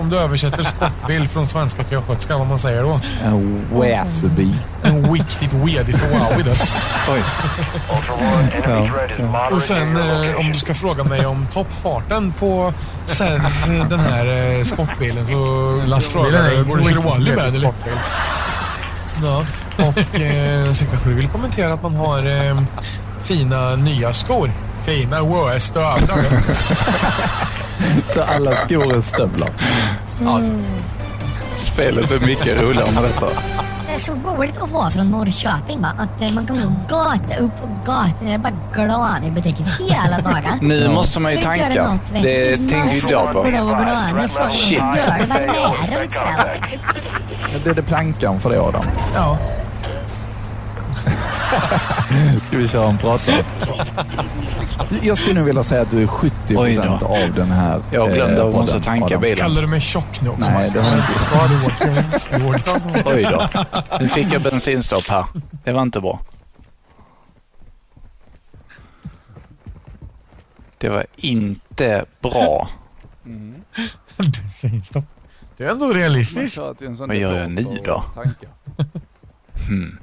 [0.00, 3.00] Om du översätter sportbil från svenska till östgötska, vad man säger då?
[3.24, 4.54] En Väsby.
[4.82, 6.56] En riktigt wedig Huawei där.
[7.10, 7.22] Oj.
[9.18, 12.72] Ja, Och sen eh, om du ska fråga mig om toppfarten på
[13.06, 17.72] Sens, eh, den här eh, sportbilen så lastbilen är Borde köra Wally med eller?
[19.22, 19.44] Ja,
[19.76, 22.60] och eh, sen kanske du vill kommentera att man har eh,
[23.18, 24.50] fina nya skor.
[24.82, 26.24] Fina WS-stövlar.
[28.06, 29.50] Så alla skor är stövlar.
[30.24, 30.50] ja, typ.
[31.72, 33.26] Spelet är mycket roligare med detta.
[33.86, 35.88] Det är så roligt att vara från Norrköping va?
[35.98, 39.66] Att eh, man kan gå gata upp och gata Jag är bara glad i butiken
[39.66, 40.58] hela dagen.
[40.60, 41.82] Nu måste man ju Jag vill inte tanka.
[41.82, 43.38] göra något, Det tänkte ju inte jag på.
[43.38, 43.52] Gör
[47.54, 48.84] det blir det plankan för dig Adam.
[49.14, 49.38] ja.
[52.42, 53.32] Ska vi köra en prata?
[55.02, 56.62] Jag skulle nog vilja säga att du är 70 Oj då.
[56.82, 59.20] procent av den här Jag glömde eh, att måste tanka Adam.
[59.20, 59.36] bilen.
[59.36, 60.50] Kallar du mig tjock nu också?
[60.50, 60.98] Nej, det har jag
[62.54, 63.08] inte.
[63.08, 63.48] Oj då.
[64.00, 65.24] Nu fick jag bensinstopp här.
[65.64, 66.20] Det var inte bra.
[70.78, 72.68] Det var inte bra.
[74.16, 75.04] Bensinstopp.
[75.56, 76.58] Det är ändå realistiskt.
[76.98, 78.04] Vad gör jag nu då?
[79.68, 79.98] Hmm.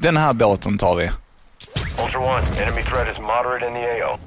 [0.00, 1.10] Den här båten tar vi.
[2.04, 4.18] Ultra One, enemy threat is moderate in the AO.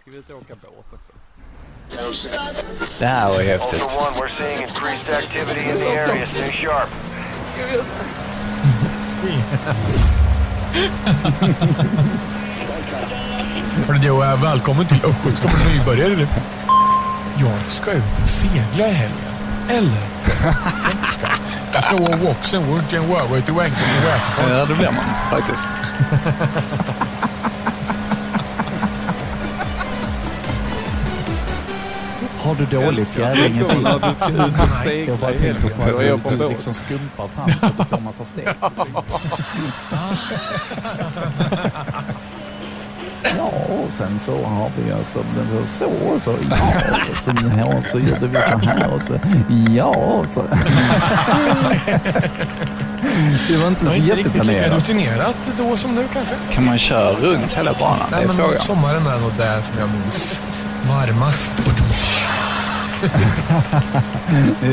[0.00, 1.12] Ska vi inte åka båt också?
[2.98, 3.82] Det här var häftigt.
[3.82, 6.26] Ultra One, we're seeing increased activity in the area.
[6.26, 6.88] Stay sharp.
[13.86, 16.28] Hörru du, äh, välkommen till Östgötska för nybörjare.
[17.40, 19.31] Jag ska ut och segla i helgen.
[19.68, 19.92] Eller?
[21.72, 23.70] Jag ska och walk, sen won't you wow, wait away,
[24.48, 25.68] Ja, det blir man faktiskt.
[32.42, 33.84] Har du dålig fjädring i bilen?
[33.84, 34.14] Jag bara
[35.32, 38.48] tänker på att du, du liksom skumpar fram så att du får massa steg.
[43.38, 46.56] Ja, och sen så har vi alltså så, så och så, ja,
[47.10, 49.14] och sen här så gjorde vi så här och så,
[49.70, 50.42] ja, och så.
[53.48, 54.72] Det var inte så är inte riktigt lika jätteplanerat.
[54.80, 56.34] rutinerat då som nu kanske.
[56.52, 57.98] Kan man köra runt hela banan?
[58.10, 58.58] Det Nej, är men frågan.
[58.58, 60.42] sommaren är nog där som jag minns
[60.88, 61.52] varmast.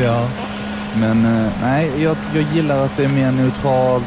[0.03, 0.27] Ja,
[0.95, 4.03] men eh, nej, jag, jag gillar att det är mer neutralt.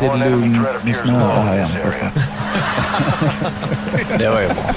[0.00, 0.68] Det är lugnt.
[0.82, 2.10] Nu snöar det här igen förresten.
[4.18, 4.74] Det var ju bra.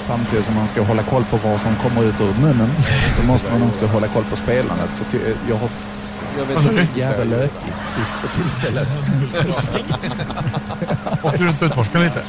[0.00, 2.70] Samtidigt som man ska hålla koll på vad som kommer ut ur munnen
[3.16, 4.90] så måste man också hålla koll på spelandet.
[4.92, 5.04] Så
[5.48, 5.68] jag har
[6.38, 7.00] jag vet inte, du?
[7.00, 8.88] jävla lökig just för tillfället.
[11.22, 12.22] Åker runt och utforskar lite.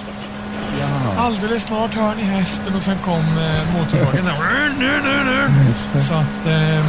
[0.80, 1.24] Ja.
[1.24, 6.00] Alldeles snart hör ni hästen och sen kom eh, motorvågen där.
[6.00, 6.86] Så att eh,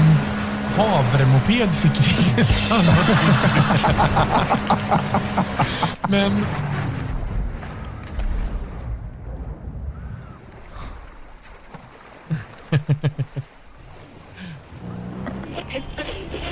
[0.79, 3.87] havremoped fick ett helt annat uttryck.
[6.09, 6.47] Men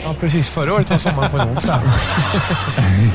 [0.07, 0.51] Ja, precis.
[0.51, 1.81] Förra året var sommaren på en onsdag.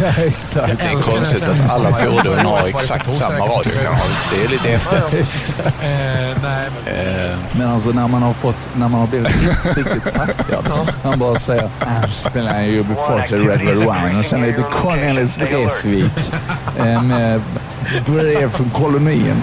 [0.01, 0.77] ja, exakt.
[0.77, 3.99] Det är konstigt att alla fordon har exakt samma radiokanal.
[4.31, 5.55] Det är lite häftigt.
[5.81, 6.69] Eh, nej,
[7.53, 7.67] men...
[7.67, 9.31] Alltså när man har fått, när man har blivit
[9.75, 10.91] riktigt taggad.
[11.03, 15.37] Man bara säger, här spelar jag ju Forza Red Red Wine och sen lite Cornelis
[15.37, 16.31] Vreeswijk
[16.77, 17.41] eh, med
[18.05, 19.41] brev från kolonin.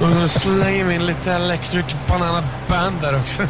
[0.00, 3.42] Och då slänger vi in lite Electric Banana Band där också.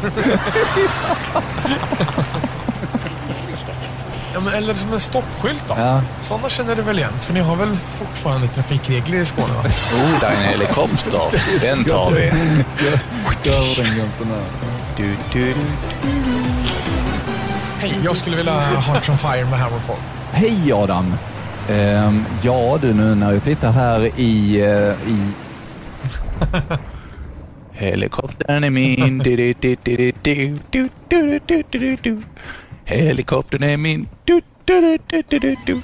[4.33, 5.73] ja, men, eller som en stoppskylt då.
[5.77, 6.01] Ja.
[6.21, 7.13] Sådana känner du väl igen?
[7.19, 9.63] För ni har väl fortfarande trafikregler i Skåne va?
[9.63, 11.19] oh, där är en helikopter.
[11.61, 12.31] Den tar vi.
[14.97, 15.53] Du, du, du.
[17.79, 19.95] Hej, jag skulle vilja ha Hearts on Fire med Hammerfall.
[20.31, 21.13] Hej Adam!
[21.69, 25.17] Ehm, ja du, nu när jag tittar här i, eh, i
[27.71, 29.17] Helikoptern är min.
[29.17, 32.21] Du, du, du, du, du, du, du, du, du, du, du.
[32.85, 34.07] Helikoptern är min.
[34.23, 35.81] Du, du, du, du, du, du,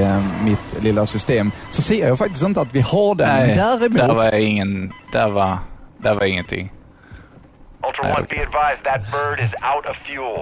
[0.00, 3.28] eh, mitt lilla system så ser jag faktiskt inte att vi har den.
[3.28, 4.92] Nej, däremot, där var ingen...
[5.12, 5.58] Där var,
[5.98, 6.72] där var ingenting.
[7.86, 10.38] Ultra One, be advised that bird is out of fuel.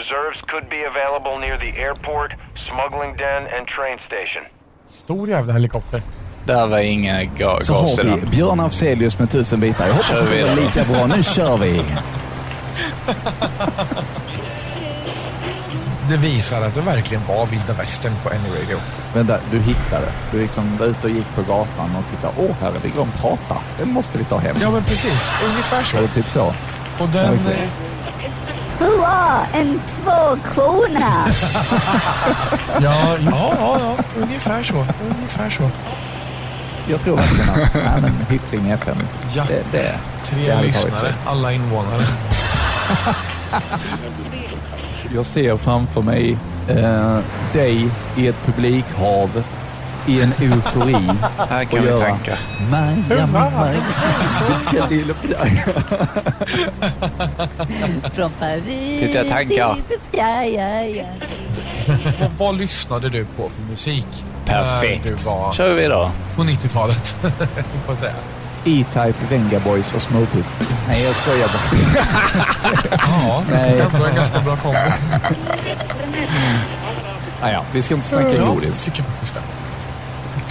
[0.00, 2.30] Reserves could be available near the airport,
[2.68, 4.42] smuggling den, and train station.
[4.86, 6.02] Stor jävla helikopter.
[6.46, 8.26] Där var inga ga- så har vi.
[8.26, 9.86] Björn Afzelius med tusen bitar.
[9.86, 10.54] Jag hoppas att det vidare.
[10.54, 11.06] lika bra.
[11.06, 11.84] Nu kör vi!
[16.10, 18.78] Det visar att det verkligen var vilda västern på Any Radio.
[19.14, 20.06] Vänta, du hittade.
[20.32, 22.34] Du liksom var ute och gick på gatan och tittade.
[22.38, 23.58] Åh, här är det de pratar.
[23.78, 24.56] Den måste vi ta hem.
[24.62, 25.32] Ja, men precis.
[25.50, 25.96] Ungefär så.
[25.96, 26.52] Det typ så?
[26.98, 27.38] Och den...
[27.44, 27.62] Okej.
[27.62, 27.68] eh,
[28.78, 31.12] Hurra, en tvåkrona!
[32.80, 32.94] Ja,
[33.30, 33.96] ja, ja, ja.
[34.22, 34.86] Ungefär så.
[35.18, 35.70] Ungefär så.
[36.90, 38.96] Jag tror verkligen att nej, men Hyckling FM,
[39.34, 39.44] Ja.
[39.48, 42.02] det, det, Tre det lyssnare, alla invånare.
[45.14, 46.36] Jag ser framför mig
[46.68, 47.18] eh,
[47.52, 49.42] dig i ett publikhav
[50.06, 50.92] i en eufori
[51.50, 52.36] Här och kan vi göra tanka.
[52.70, 53.74] Maja, Maja,
[54.48, 55.14] det ska lilla.
[58.12, 59.74] Från Paris Titta, jag tankar.
[59.74, 61.04] till Biscaya.
[62.20, 64.06] Vad, vad lyssnade du på för musik?
[64.46, 65.04] Perfekt.
[65.04, 66.10] När du var kör vi då.
[66.36, 67.16] på 90-talet.
[67.22, 67.32] får
[67.88, 68.12] jag säga.
[68.64, 70.72] E-Type, Venga Boys och Smooth Hits.
[70.88, 72.08] Nej, jag skojar bara.
[72.98, 73.72] Ja, Nej.
[73.92, 74.78] det var en ganska bra kombo.
[77.40, 78.84] Ah, ja, vi ska inte snacka Ja, godis.
[78.84, 79.40] tycker jag faktiskt det.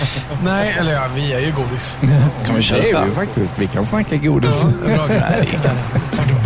[0.43, 1.97] Nej, eller ja, vi är ju godis.
[2.01, 2.09] Kan
[2.45, 3.01] vi Det är köra?
[3.01, 3.59] vi ju faktiskt.
[3.59, 4.65] Vi kan snacka godis.
[4.87, 5.05] Ja.
[5.07, 5.57] Nej.
[6.17, 6.37] Pardon.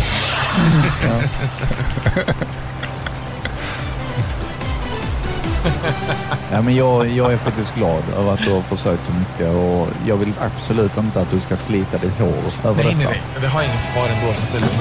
[6.51, 9.87] Ja, men jag, jag är faktiskt glad över att du har försökt så mycket och
[10.07, 12.33] jag vill absolut inte att du ska slita ditt hår
[12.69, 13.09] över Nej, nej, detta.
[13.09, 13.21] nej.
[13.41, 14.75] Det har inget kvar ändå, så det är lugnt.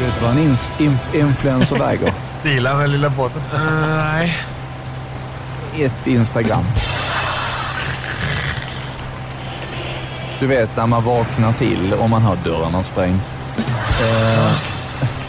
[0.00, 2.12] Vet du vad en ins- inf- influencer väger?
[2.40, 3.42] Stila med lilla båten.
[3.52, 4.36] nej.
[5.78, 6.64] Ett Instagram.
[10.40, 13.34] Du vet när man vaknar till och man hör dörrarna sprängs.
[14.02, 14.52] Eh,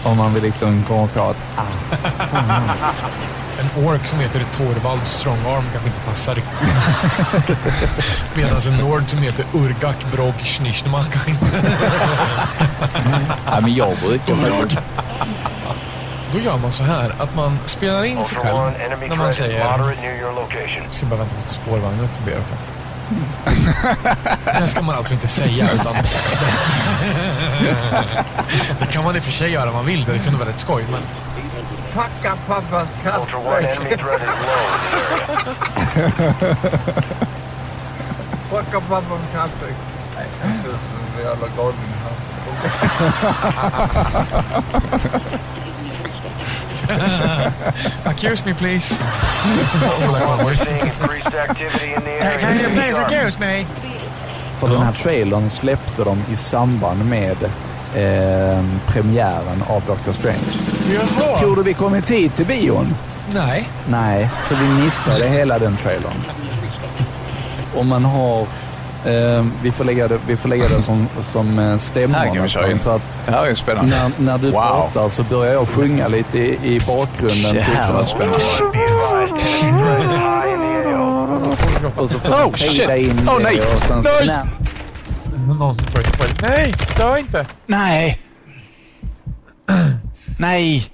[0.04, 1.96] om man vill liksom komma på att ah,
[2.32, 2.62] fan.
[3.60, 6.70] En ork som heter Torvald Strongarm kanske inte passar riktigt.
[8.36, 11.78] Medan en nord som heter Urgak Brog Schnischnemann kanske inte...
[13.52, 14.80] Nej, men jag brukar faktiskt...
[16.34, 18.58] Då gör man så här att man spelar in sig själv
[19.10, 19.60] när man säger...
[19.60, 22.56] Jag ska bara vänta på att spårvagnen förbi också.
[24.62, 25.96] Det ska man alltså inte säga utan...
[28.80, 30.06] Det kan man i och för sig göra om man vill.
[30.06, 31.02] Det kunde vara rätt skoj men...
[31.94, 33.76] Packa pappas area.
[38.50, 39.76] Packa pappans kattdryck.
[40.16, 41.92] Nej, jag ser ut som en jävla galning
[48.06, 49.04] Accuse me please.
[52.40, 53.66] Can you please accuse me?
[54.60, 57.38] För den här trailern släppte de i samband med
[57.96, 60.38] eh, premiären av Doctor Strange.
[60.94, 61.40] Jaha.
[61.40, 62.96] Tror du vi kom i tid till bion?
[63.34, 63.70] Nej.
[63.90, 66.14] Nej, så vi missade hela den trailern.
[67.76, 68.48] Om man har...
[69.06, 72.44] Eh, vi, får lägga det, vi får lägga det som, som eh, stämmor Här kan
[72.44, 72.80] vi köra in.
[72.80, 73.96] så att Det här är spännande.
[74.18, 74.62] när, när du Wow.
[74.62, 77.54] pratar så börjar jag sjunga lite i, i bakgrunden.
[77.56, 78.40] Det här var spännande.
[81.98, 82.90] Och så får Oh, shit.
[82.90, 83.60] in Oh, det nej.
[83.60, 84.10] och sen så...
[84.10, 84.28] Nej.
[84.28, 84.46] Nej.
[85.60, 85.86] Någon som
[86.42, 87.46] Nej, dö inte.
[87.66, 88.22] Nej.
[90.40, 90.91] Nej.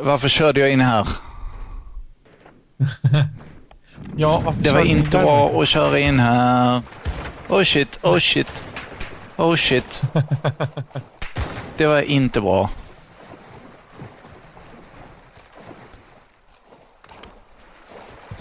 [0.00, 1.08] Varför körde jag in här?
[4.16, 6.82] Ja, varför Det var inte bra att köra in här.
[7.48, 8.64] Oh shit, oh shit.
[9.36, 10.02] Oh shit.
[11.76, 12.70] Det var inte bra.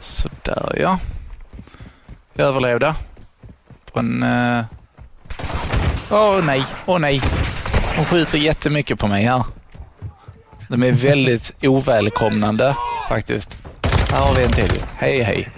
[0.02, 1.00] Sådär ja.
[2.34, 2.96] Jag överlevde.
[3.94, 4.24] På en...
[4.24, 4.66] eh,
[6.12, 7.22] Åh nej, åh nej.
[7.96, 9.44] Hon skjuter jättemycket på mig här.
[10.68, 12.76] De är väldigt ovälkomnande
[13.10, 13.58] faktiskt.
[14.12, 14.84] Här har vi en till.
[14.98, 15.50] Hej hej.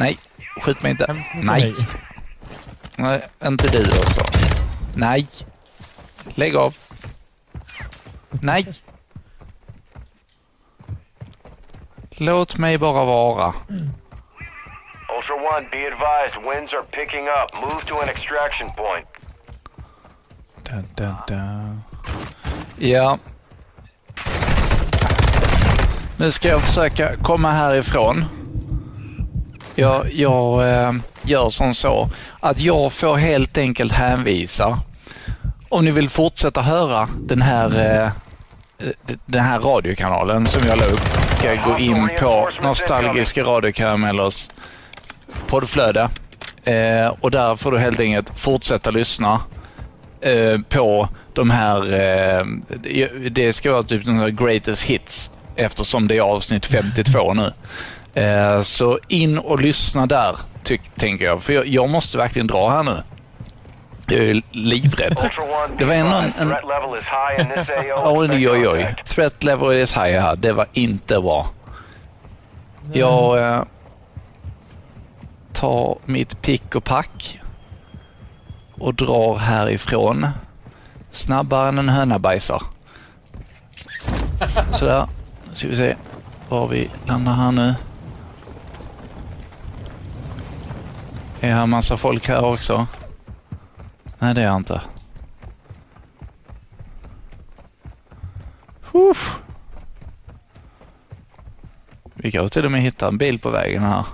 [0.00, 0.18] Nej,
[0.60, 1.16] skjut mig inte.
[1.34, 1.74] Nej.
[2.96, 4.24] Nej, inte du också.
[4.94, 5.26] Nej.
[6.34, 6.76] Lägg av.
[8.30, 8.66] Nej.
[12.10, 13.54] Låt mig bara vara.
[15.18, 17.60] Ultra One, be advised, winds are picking up.
[17.60, 19.06] Move to an extraction point.
[20.62, 21.82] Dun, dun, dun.
[22.76, 23.18] Ja.
[26.16, 28.24] Nu ska jag försöka komma härifrån.
[29.74, 34.78] Jag, jag eh, gör som så att jag får helt enkelt hänvisa.
[35.68, 38.02] Om ni vill fortsätta höra den här,
[38.78, 38.88] eh,
[39.26, 41.00] den här radiokanalen som jag la upp
[41.38, 44.48] ska jag gå in på Nostalgiska radiokaramellers
[45.46, 46.08] poddflöde.
[46.64, 49.40] Eh, och där får du helt enkelt fortsätta lyssna
[50.20, 52.44] eh, på de här, eh,
[52.82, 55.30] det- det ska vara typ de här greatest hits
[55.62, 57.52] eftersom det är avsnitt 52 nu.
[58.14, 61.42] Eh, så in och lyssna där, tyck, tänker jag.
[61.42, 63.02] För jag, jag måste verkligen dra här nu.
[64.06, 65.30] Jag är livrädd.
[65.78, 66.32] Det var ändå en...
[66.38, 66.52] en
[68.04, 68.94] oj, oj, oj.
[69.06, 70.36] Threat level is high här.
[70.36, 71.50] Det var inte bra.
[72.92, 73.62] Jag eh,
[75.52, 77.40] tar mitt pick och pack
[78.74, 80.26] och drar härifrån.
[81.10, 82.62] Snabbare än en höna bajsar.
[84.72, 85.06] Sådär.
[85.52, 85.96] Nu ska vi se
[86.48, 87.74] var vi landar här nu.
[91.40, 92.86] Är här massa folk här också?
[94.18, 94.80] Nej, det är jag inte.
[98.92, 99.38] Uff.
[102.14, 104.04] Vi kan till och med hitta en bil på vägen här.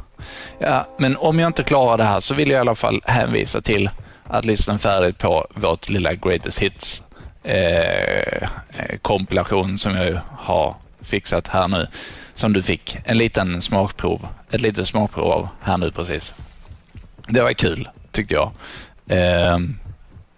[0.59, 3.61] Ja, men om jag inte klarar det här så vill jag i alla fall hänvisa
[3.61, 3.91] till
[4.25, 7.03] att lyssna färdigt på vårt lilla Greatest Hits
[7.43, 10.77] eh, eh kompilation som jag har
[11.09, 11.87] fixat här nu.
[12.35, 16.35] Som du fick en liten smakprov, ett litet smakprov av här nu precis.
[17.29, 18.53] Det var kul tyckte jag.
[19.09, 19.59] Eh,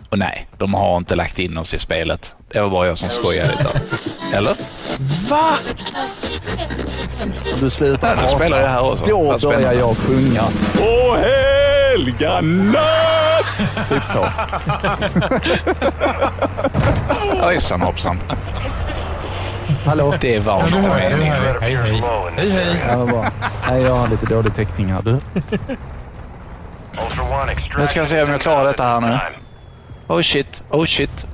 [0.08, 2.34] och nej, de har inte lagt in oss i spelet.
[2.52, 3.80] Det var bara jag som skojade lite.
[4.34, 4.56] Eller?
[5.28, 5.54] Va?
[7.60, 9.04] Du slutar Ja, då spelar jag här också.
[9.04, 9.74] Då börjar spännande.
[9.74, 10.42] jag sjunga.
[10.80, 13.20] Åh helga natt!
[13.88, 14.26] typ så.
[17.46, 18.20] Ojsan hoppsan.
[19.86, 20.14] Hallå?
[20.20, 21.10] Det var Ja, nu inte hör jag.
[21.10, 21.36] Nu meningen.
[21.42, 21.60] hör jag.
[21.60, 22.02] Hej, hej.
[22.36, 22.76] Hej, hej.
[22.88, 23.30] Ja, vad bra.
[23.68, 25.02] Nej, jag har lite dålig täckning här.
[25.02, 25.20] Du.
[27.78, 29.18] Nu ska jag se om jag klarar detta här nu.
[30.08, 31.26] Oh shit, oh shit.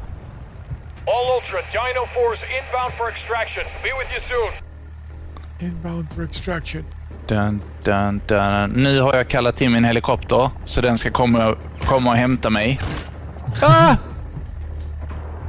[1.07, 3.65] All Ultra, Dino 4's inbound for extraction.
[3.83, 4.53] Be with you soon.
[5.71, 6.85] Inbound for extraction.
[7.29, 8.71] Dun, dun, dun.
[8.71, 12.81] Nu har jag kallat in min helikopter så den ska komma, komma och hämta mig.
[13.63, 13.95] Ah!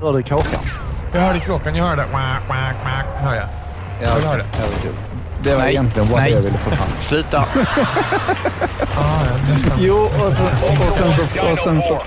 [0.01, 0.59] Hör du kråkan?
[1.13, 2.03] Jag hörde klockan, jag hörde.
[2.03, 3.05] Quack, quack, quack.
[3.23, 3.45] Hör jag.
[4.01, 4.43] Ja, Jag hörde.
[4.51, 4.93] ja, det är kul.
[5.43, 6.31] Det var Nej, egentligen vad nej.
[6.31, 6.87] jag ville få fram.
[7.07, 7.45] Sluta.
[8.99, 9.57] Ah, ja.
[9.79, 10.43] Jo, och, så,
[10.87, 11.51] och sen så...
[11.51, 11.99] Och sen så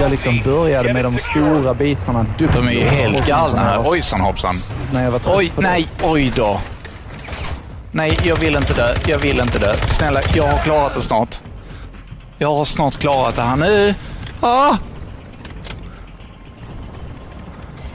[0.00, 2.26] jag liksom började med de stora bitarna.
[2.38, 3.82] De är ju helt galna här.
[3.90, 4.54] Ojsan hoppsan.
[4.92, 6.60] När jag var Oj, nej, oj då.
[7.92, 8.94] Nej, jag vill inte dö.
[9.06, 9.74] Jag vill inte dö.
[9.76, 11.40] Snälla, jag har klarat det snart.
[12.38, 13.94] Jag har snart klarat det här nu.
[14.40, 14.76] Ah!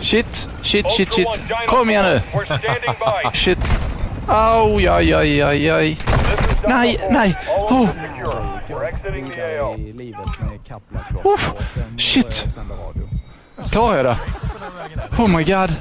[0.06, 1.28] Shit, shit, shit, shit.
[1.68, 2.22] Kom igen nu.
[3.34, 3.58] Shit.
[4.28, 5.98] Au, aj, aj, aj, aj.
[6.68, 7.36] Nej, nej.
[7.70, 7.90] Oh.
[11.74, 12.46] Sen shit.
[13.72, 14.18] Klarar jag det?
[15.18, 15.76] Oh my god.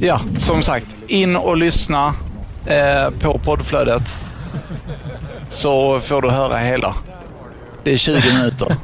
[0.00, 0.86] Ja, som sagt.
[1.06, 2.14] In och lyssna
[2.66, 4.02] eh, på poddflödet.
[5.50, 6.94] Så får du höra hela.
[7.84, 8.76] Det är 20 minuter.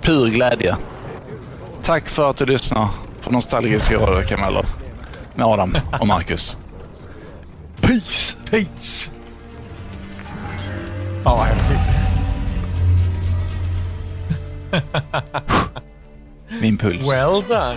[0.00, 0.76] Pur glädje.
[1.88, 2.88] Tack för att du lyssnar
[3.22, 4.66] på Nostalgiska radiokanaler
[5.34, 6.56] med Adam och Marcus.
[7.80, 8.36] Peace!
[8.50, 9.10] Peace!
[11.24, 11.78] Fan vad häftigt.
[16.60, 17.08] Min puls.
[17.08, 17.76] Well done.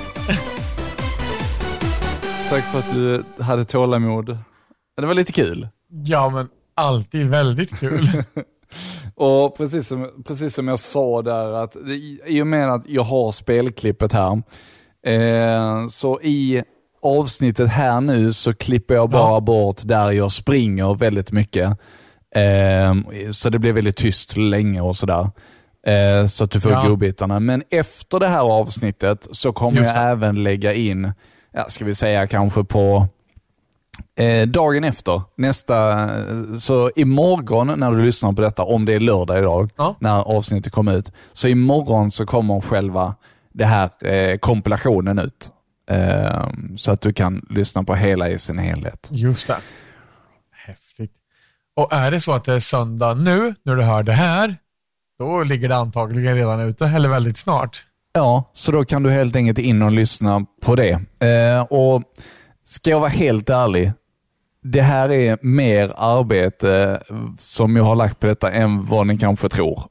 [2.49, 4.37] Tack för att du hade tålamod.
[4.97, 5.67] Det var lite kul.
[6.05, 8.07] Ja, men alltid väldigt kul.
[9.15, 11.75] Och precis som, precis som jag sa där, att
[12.27, 14.41] i- och med att jag har spelklippet här,
[15.07, 16.63] eh, så i
[17.03, 19.39] avsnittet här nu så klipper jag bara Ja.
[19.39, 21.67] bort där jag springer väldigt mycket.
[22.35, 22.93] Eh,
[23.31, 25.29] så det blir väldigt tyst länge och sådär.
[25.87, 26.83] Eh, så att du får Ja.
[26.87, 27.39] godbitarna.
[27.39, 31.11] Men efter det här avsnittet så kommer jag även lägga in,
[31.53, 33.07] ja, ska vi säga kanske på
[34.15, 36.09] Eh, dagen efter, nästa,
[36.59, 39.95] så imorgon när du lyssnar på detta, om det är lördag idag, Ja.
[39.99, 43.15] när avsnittet kommer ut, så imorgon så kommer själva
[43.53, 45.51] det här eh, kompilationen ut.
[45.89, 49.07] Eh, så att du kan lyssna på hela i sin helhet.
[49.11, 49.57] Just det.
[50.51, 51.11] Häftigt.
[51.75, 54.55] Och är det så att det är söndag nu, när du hör det här,
[55.19, 57.85] då ligger det antagligen redan ute, eller väldigt snart.
[58.13, 60.91] Ja, så då kan du helt enkelt in och lyssna på det.
[61.19, 62.03] Eh, och
[62.63, 63.91] Ska jag vara helt ärlig,
[64.63, 67.03] det här är mer arbete
[67.37, 69.83] som jag har lagt på detta än vad ni kanske tror.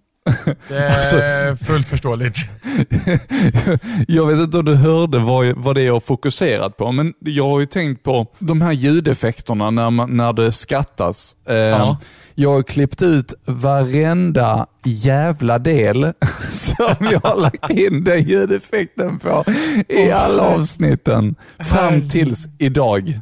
[0.68, 2.36] Det Alltså- är fullt förståeligt.
[4.08, 7.48] jag vet inte om du hörde vad, vad det är jag fokuserat på, men jag
[7.48, 11.36] har ju tänkt på de här ljudeffekterna när, man, när det skattas.
[11.48, 11.98] Eh, Ja.
[12.34, 16.02] Jag har klippt ut varenda jävla del
[16.48, 19.44] som jag har lagt in den ljudeffekten på
[19.88, 23.20] i alla avsnitten fram tills idag.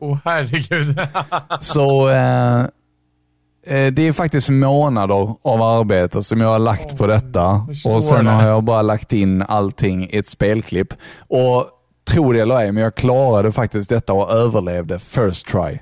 [0.00, 0.98] Åh herregud.
[1.60, 2.64] Så eh,
[3.66, 7.66] det är faktiskt månader av arbete som jag har lagt på detta.
[7.84, 8.30] Och sen det.
[8.30, 10.88] har jag bara lagt in allting i ett spelklipp.
[11.28, 11.66] Och
[12.10, 15.78] tro det eller ej, men jag klarade faktiskt detta och överlevde first try.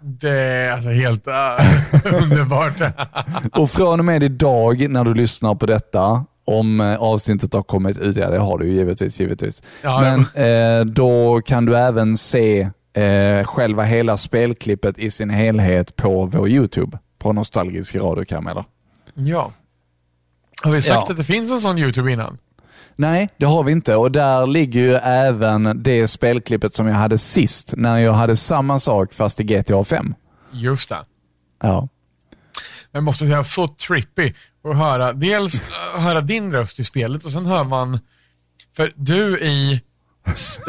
[0.00, 2.82] Det är alltså helt äh, underbart.
[3.52, 7.98] Och från och med idag när du lyssnar på detta, om eh, avsnittet har kommit
[7.98, 9.62] ut, ja det har du ju givetvis, givetvis.
[9.82, 12.60] Ja, Men eh, då kan du även se
[12.92, 16.98] eh, själva hela spelklippet i sin helhet på vår YouTube,
[17.28, 18.64] på Nostalgisk radiokarameller.
[19.14, 19.52] ja.
[20.62, 21.10] Har vi sagt Ja.
[21.10, 22.38] att det finns en sån YouTube innan?
[22.96, 27.18] Nej, det har vi inte och där ligger ju även det spelklippet som jag hade
[27.18, 30.14] sist, när jag hade samma sak fast i GTA 5.
[30.52, 30.98] Just det.
[31.62, 31.88] Ja.
[32.92, 34.32] Jag måste säga, så trippy
[34.64, 35.60] att höra, dels
[35.94, 37.98] äh, höra din röst i spelet och sen hör man,
[38.76, 39.82] för du i,
[40.26, 40.60] alltså,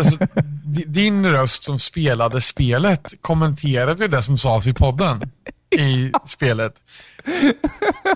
[0.63, 5.31] di- din röst som spelade spelet kommenterade ju det som sades i podden
[5.71, 6.73] i spelet.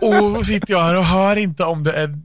[0.01, 2.19] Och sitter jag här och hör inte om det är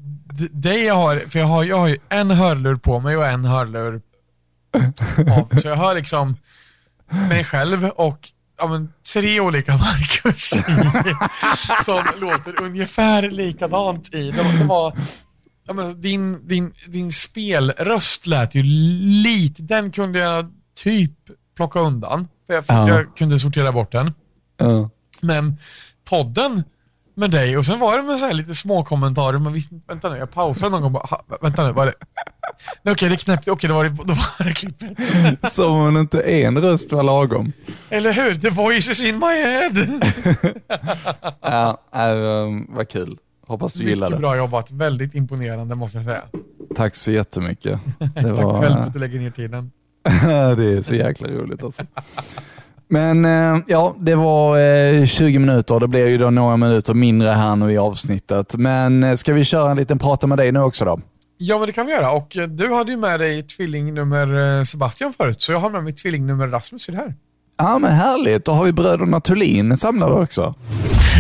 [0.53, 3.45] dig jag har, för jag har, jag har ju en hörlur på mig och en
[3.45, 4.01] hörlur
[5.31, 5.59] av.
[5.59, 6.37] Så jag hör liksom
[7.29, 10.62] mig själv och ja, men, tre olika Marcus i,
[11.85, 14.31] som låter ungefär likadant i.
[14.31, 14.97] Det var, det var,
[15.66, 18.62] ja, men, din, din, din spelröst lät ju
[19.22, 20.53] lite, den kunde jag
[20.83, 21.12] typ
[21.57, 22.29] plocka undan.
[22.47, 22.89] För jag, Ja.
[22.89, 24.12] jag kunde sortera bort den.
[24.57, 24.91] Ja.
[25.22, 25.56] Men
[26.04, 26.62] podden
[27.14, 29.38] med dig och sen var det med så här lite små kommentarer.
[29.38, 31.94] Man visste, vänta nu, jag pausade någon gång bara, "Ha, vänta nu, var det,
[32.82, 33.50] Nej, Okej, det knäppte.
[33.50, 35.52] Okej, då var det, var det klippet.
[35.52, 37.52] Som om inte en röst var lagom.
[37.90, 38.34] Eller hur?
[38.34, 39.86] The voice is in my head.
[41.40, 43.18] Ja, äh, vad kul.
[43.46, 44.20] Hoppas du gillar Mycket det.
[44.20, 44.70] bra jobbat.
[44.70, 46.22] Väldigt imponerande måste jag säga.
[46.76, 47.80] Tack så jättemycket.
[47.98, 49.70] Det Tack var, själv för att du lägger ner tiden.
[50.56, 51.82] det är så jäkla roligt alltså.
[52.89, 55.80] Men eh, ja, det var eh, 20 minuter.
[55.80, 58.55] Det blir ju då några minuter mindre här nu i avsnittet.
[58.57, 61.01] Men eh, ska vi köra en liten prata med dig nu också då?
[61.39, 62.11] Ja, men det kan vi göra.
[62.12, 65.84] Och eh, du hade ju med dig tvillingnummer eh, Sebastian förut, så jag har med
[65.84, 67.14] mig tvillingnummer Rasmus i det här.
[67.59, 68.45] Ja, men härligt.
[68.45, 70.55] Då har vi bröderna Thulin samlade också.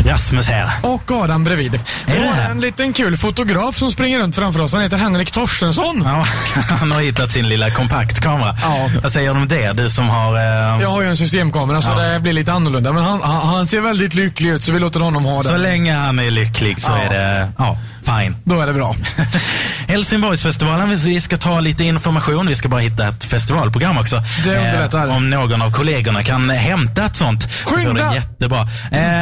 [0.04, 0.70] Rasmus här.
[0.82, 1.80] Och Adam bredvid.
[2.06, 4.72] Vi har en liten kul fotograf som springer runt framför oss.
[4.72, 6.02] Han heter Henrik Torstensson.
[6.04, 6.24] Ja,
[6.80, 8.56] han har hittat sin lilla kompaktkamera.
[8.62, 8.90] Ja.
[9.02, 9.72] Vad säger du om det?
[9.72, 10.34] Du som har...
[10.36, 10.82] Eh...
[10.82, 11.98] Jag har ju en systemkamera så Ja.
[12.02, 12.92] det blir lite annorlunda.
[12.92, 15.42] Men han, han, han ser väldigt lycklig ut så vi låter honom ha den.
[15.42, 16.98] Så länge han är lycklig så Ja.
[16.98, 18.36] är det ja, fine.
[18.44, 18.94] Då är det bra.
[19.88, 22.46] Helsingborgsfestivalen, vi ska ta lite information.
[22.46, 24.22] Vi ska bara hitta ett festivalprogram också.
[24.44, 25.06] Det underlättar.
[25.08, 27.90] Eh, om någon av kollegorna kan hämta ett sånt så Skynda!
[27.92, 28.68] går det jättebra.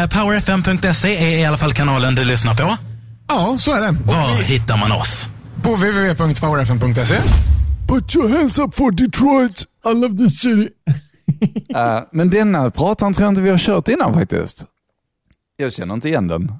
[0.02, 0.08] Eh,
[0.66, 2.76] Powerfm.se är i alla fall kanalen du lyssnar på.
[3.28, 3.98] Ja, så är det.
[4.04, 5.26] Var hittar man oss?
[5.62, 7.18] På www.powerfm.se.
[7.88, 9.62] Put your hands up for Detroit.
[9.84, 10.68] I love this city.
[11.74, 14.64] Eh, men denna pratan tror jag inte vi har kört innan faktiskt.
[15.56, 16.52] Jag känner inte igen den.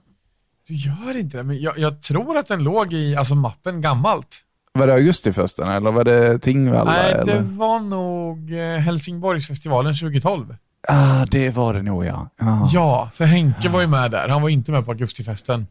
[0.68, 4.40] Du gör inte det, men jag, jag tror att den låg i alltså, mappen gammalt.
[4.72, 6.90] Var det augustifesten eller var det Tingvalla?
[6.90, 7.40] Nej, det eller?
[7.42, 10.56] var nog eh, Helsingborgsfestivalen 2012.
[10.88, 12.28] Ah, det var det nog ja.
[12.38, 12.68] ja.
[12.72, 14.28] Ja, för Henke var ju med där.
[14.28, 15.66] Han var inte med på augustifesten.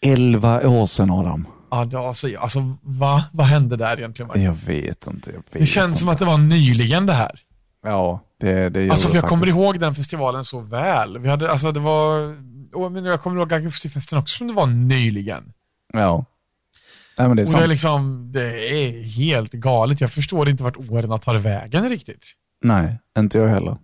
[0.00, 1.46] 11 år sedan Adam.
[1.70, 3.24] Ja, det, alltså, alltså va?
[3.32, 4.28] Vad hände där egentligen?
[4.28, 4.42] Marcus?
[4.42, 5.30] Jag vet inte.
[5.30, 7.40] Jag vet Det känns som att det var nyligen det här.
[7.84, 11.18] Ja, det, det Alltså för jag kommer ihåg den festivalen så väl.
[11.18, 15.52] Vi hade, alltså det var, men jag kommer ihåg augustifesten också som det var nyligen.
[15.92, 16.24] Ja.
[17.18, 20.00] Nej, men det är och det är liksom, det är helt galet.
[20.00, 22.26] Jag förstår inte vart åren tar vägen riktigt.
[22.64, 23.76] Nej, inte jag heller.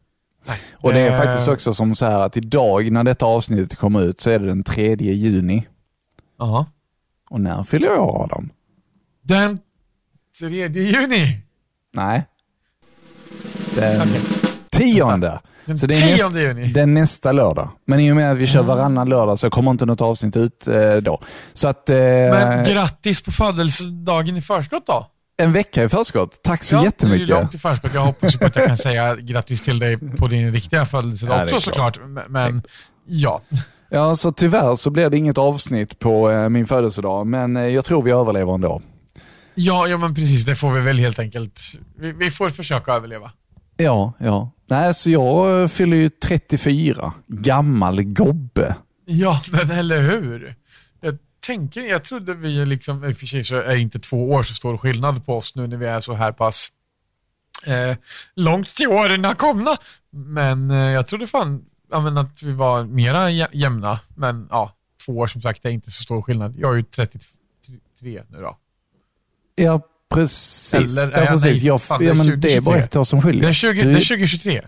[0.72, 1.22] Och det är Eh.
[1.22, 4.46] faktiskt också som så här att idag när detta avsnittet kommer ut så är det
[4.46, 5.66] den 3 juni.
[6.38, 6.66] Ja.
[7.30, 8.50] Och när fyller jag Adam?
[9.22, 9.58] Den
[10.38, 11.40] 3 juni.
[11.92, 12.26] Nej.
[13.76, 14.08] Den
[14.70, 15.40] tionde.
[15.66, 16.78] Den Så det är, 10 näst, juni.
[16.80, 17.68] är nästa lördag.
[17.86, 20.66] Men i och med att vi kör varannan lördag så kommer inte något avsnitt ut
[20.68, 21.20] eh, då.
[21.52, 21.90] Så att...
[21.90, 25.06] Eh, Men grattis på födelsedagen i förskott då.
[25.36, 26.42] En vecka i förskott.
[26.42, 27.30] Tack så ja, jättemycket.
[27.30, 27.94] Är långt i förskott.
[27.94, 31.56] Jag hoppas på att jag kan säga grattis till dig på din riktiga födelsedag Ja,
[31.56, 31.96] också klart.
[31.96, 32.28] såklart.
[32.28, 32.62] Men-
[33.06, 33.42] ja.
[33.90, 37.84] Ja, så tyvärr så blir det inget avsnitt på eh, min födelsedag, men eh, jag
[37.84, 38.82] tror vi överlever ändå.
[39.54, 40.44] ja, ja men precis.
[40.44, 41.60] Det får vi väl helt enkelt.
[41.98, 43.30] Vi, vi får försöka överleva.
[43.76, 44.50] Ja, ja.
[44.70, 47.12] Nej, så jag eh, fyller ju 34.
[47.28, 48.74] Gammal gobbe.
[49.06, 50.54] Ja, men eller hur?
[51.48, 54.42] Jag tänker, jag trodde vi liksom, i och för sig så är inte två år
[54.42, 56.68] så stor skillnad på oss nu när vi är så här pass
[57.66, 57.96] eh,
[58.34, 59.76] långt till åren komna.
[60.10, 64.00] Men eh, jag trodde fan ja, men att vi var mera jä- jämna.
[64.16, 64.74] Men ja,
[65.06, 66.54] två år som sagt är inte så stor skillnad.
[66.58, 68.58] Jag är ju 33 nu då.
[69.54, 69.80] Ja,
[70.14, 70.98] precis.
[70.98, 71.44] Eller, ja, precis.
[71.44, 72.78] nej, jag, fan, ja, men det är bara 2023.
[72.84, 73.42] ett år som skiljer.
[73.42, 74.62] Det är, 20, Du- det är 2023.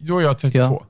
[0.00, 0.58] Då är jag 32.
[0.64, 0.86] Ja,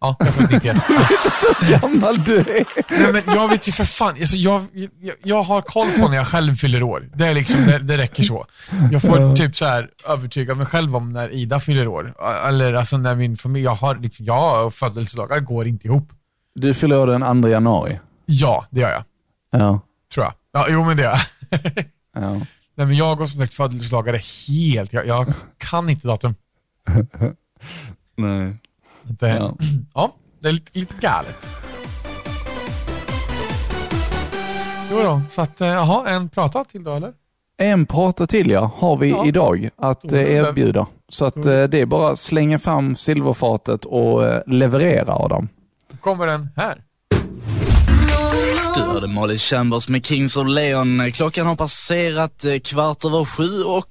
[0.00, 0.76] jag är född 91.
[0.88, 2.64] hur gammal du är.
[2.90, 6.16] Nej, men jag vet ju för fan, alltså jag, jag, jag har koll på när
[6.16, 7.08] jag själv fyller år.
[7.14, 8.46] Det, är liksom, det, det räcker så.
[8.92, 12.14] Jag får typ så här övertyga mig själv om när Ida fyller år.
[12.48, 16.08] Eller alltså när min familj, jag har liksom, jag och födelsedagar går inte ihop.
[16.54, 18.00] Du fyller år den 2 januari.
[18.26, 19.04] Ja, det gör jag.
[19.50, 19.80] Ja.
[20.14, 20.34] Tror jag.
[20.52, 21.84] Ja, jo men det gör jag.
[22.22, 22.30] ja.
[22.78, 26.34] Nej, men jag och som sagt födelsedagar är helt, jag, jag kan inte datum.
[28.16, 28.56] Nej.
[29.08, 29.56] Det, ja.
[29.94, 30.14] Ja.
[30.40, 31.46] det är lite, lite galet.
[34.90, 37.12] Jo då, så att, eh, jaha, en prata till då eller?
[37.58, 39.26] En prata till ja, har vi Ja.
[39.26, 40.86] idag att eh, det- erbjuda.
[41.08, 45.48] Så att eh, det är bara att slänga fram silverfatet och leverera Adam.
[45.90, 46.82] Då kommer den här.
[48.76, 51.12] Du hörde Molly Chambers med Kings of Leon.
[51.12, 53.88] Klockan har passerat kvart över sju och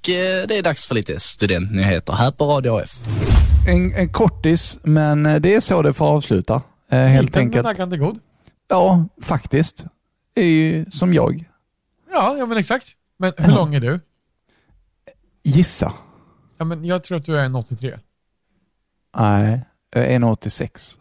[0.47, 2.91] det är dags för lite studentnyheter här på Radio F.
[3.67, 6.61] En, en kortis, men eh, det är så det får avsluta.
[6.89, 7.63] Eh, helt Liten men enkelt.
[7.65, 8.19] naggande god.
[8.67, 9.85] Ja, faktiskt.
[10.35, 11.49] Det är ju som jag.
[12.11, 12.87] Ja, ja men exakt.
[13.19, 13.55] Men hur Ja.
[13.55, 13.99] lång är du?
[15.43, 15.93] Gissa.
[16.57, 17.97] Ja, men jag tror att du är en 83.
[19.17, 19.61] Nej,
[19.93, 20.97] jag är 1,86.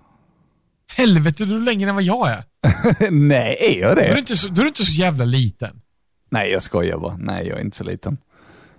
[0.96, 2.44] Helvete, du är längre än vad jag är.
[3.10, 4.18] Nej, är jag Då är, du det?
[4.18, 5.80] inte så, är du inte så jävla liten.
[6.30, 7.16] Nej, jag skojar bara.
[7.16, 8.18] Nej, jag är inte så liten.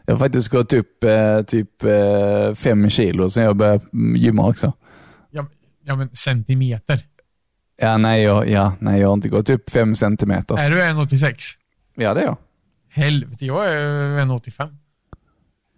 [0.06, 4.48] Jag har faktiskt gått upp eh, typ eh, fem kilo sen jag började mm, gymma
[4.48, 4.74] också.
[5.32, 5.46] Ja,
[5.86, 7.00] ja men centimeter.
[7.82, 10.58] Ja, nej, jag, ja, nej, jag har inte gått upp fem centimeter.
[10.58, 11.34] Är du 1,86?
[11.96, 12.38] Ja, det är jag.
[12.90, 14.76] Helvete, jag är 1,85.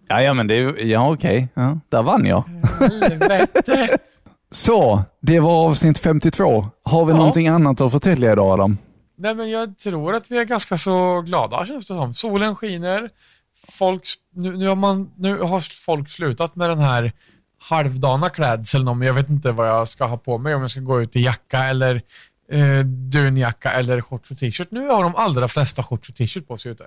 [0.08, 1.48] Ja, ja men det är ja, okej.
[1.54, 2.44] Ja, där vann jag.
[2.80, 3.98] Helvete.
[4.52, 6.68] Så, det var avsnitt 52.
[6.84, 7.18] Har vi Ja.
[7.18, 8.78] någonting annat att förtälja idag Adam?
[9.18, 12.14] Nej, men jag tror att vi är ganska så glada känns det som.
[12.14, 13.10] Solen skiner.
[13.72, 14.04] Folk,
[14.36, 17.12] nu, nu, har man, nu har folk slutat med den här
[17.60, 20.56] halvdana klädseln om jag vet inte vad jag ska ha på mig.
[20.56, 22.02] Om jag ska gå ut i jacka eller
[22.52, 24.68] eh, dunjacka eller shorts och t-shirt.
[24.72, 26.86] Nu har de allra flesta shorts och t-shirt på sig ute.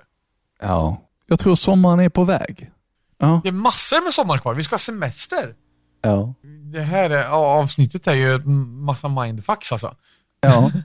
[0.61, 1.01] Ja.
[1.27, 2.71] Jag tror sommaren är på väg.
[3.17, 3.41] Ja.
[3.43, 4.53] Det är massor med sommar kvar.
[4.53, 5.53] Vi ska ha semester.
[6.01, 6.33] Ja.
[6.71, 9.95] Det här är, avsnittet är ju en massa mindfucks alltså.
[10.41, 10.71] ja.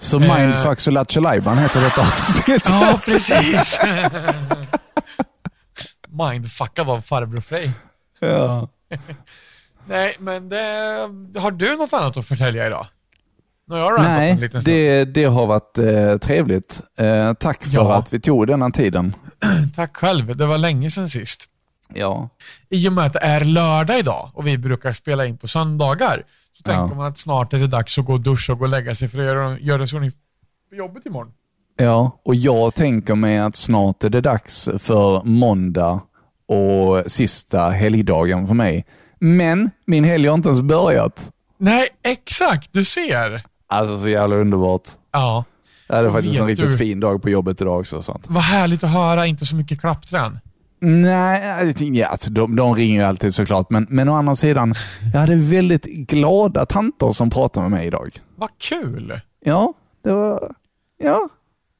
[0.00, 0.18] Så.
[0.18, 2.68] Mindfucks och Lattjo heter detta avsnitt.
[2.68, 3.80] Ja, precis.
[6.18, 7.70] Mindfuckad av farbror Frej.
[8.20, 8.68] Ja.
[9.86, 10.56] Nej, men det,
[11.40, 12.86] har du något annat att förtälja idag?
[13.66, 14.76] Nu har jag Nej, en liten stund.
[14.76, 16.80] det, det har varit eh, trevligt.
[16.98, 17.96] Eh, tack för Ja.
[17.96, 19.14] att vi tog denna tiden.
[19.76, 21.44] Tack själv, det var länge sedan sist.
[21.94, 22.28] Ja.
[22.68, 26.22] I och med att det är lördag idag och vi brukar spela in på söndagar
[26.52, 26.72] så Ja.
[26.72, 28.94] tänker man att snart är det dags att gå och duscha och gå och lägga
[28.94, 30.10] sig för att göra, göra så ni
[30.70, 31.32] på jobbet imorgon.
[31.76, 36.00] Ja, och jag tänker mig att snart är det dags för måndag
[36.48, 38.84] och sista helgdagen för mig.
[39.18, 41.30] Men min helg har inte ens börjat.
[41.58, 43.42] Nej, exakt, du ser.
[43.68, 44.82] Alltså så jävla underbart.
[45.12, 45.44] Ja.
[45.88, 47.96] Jag hade faktiskt en vet riktigt du- fin dag på jobbet idag också.
[47.96, 48.24] och Sånt.
[48.28, 50.38] Vad härligt att höra, inte så mycket klappträn.
[50.80, 54.74] Nej, ja, alltså, de, de ringer ju alltid såklart, men, men å andra sidan,
[55.12, 58.10] jag hade väldigt glada tanter som pratade med mig idag.
[58.36, 59.20] Vad kul.
[59.44, 59.72] Ja,
[60.04, 60.52] det var...
[61.02, 61.28] Ja,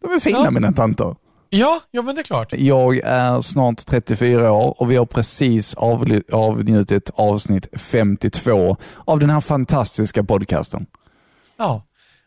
[0.03, 0.51] de är fina Ja.
[0.51, 1.17] mina tanter.
[1.51, 2.53] Ja, ja men det är klart.
[2.53, 5.75] Jag är snart 34 år och vi har precis
[6.33, 10.87] avnjutit avsnitt 52 av den här fantastiska podcasten.
[11.57, 11.85] Ja.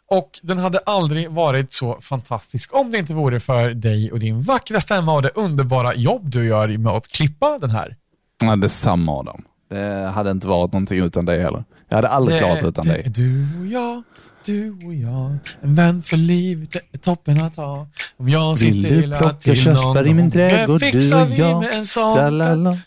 [0.07, 4.41] Och den hade aldrig varit så fantastisk om det inte vore för dig och din
[4.41, 7.95] vackra stämma och det underbara jobb du gör med att klippa den här.
[8.43, 9.43] Ja, detsamma Adam.
[9.69, 11.63] Det hade inte varit någonting utan dig heller.
[11.89, 13.03] Jag hade aldrig klarat utan det dig.
[13.05, 14.03] är Du och jag,
[14.45, 17.87] du och jag, en vän för livet, är toppen att ha.
[18.17, 21.59] Om jag Vill du plocka körsbär i min trädgård, du fixar och vi jag?
[21.59, 22.15] med en sån.
[22.15, 22.77] Tralala.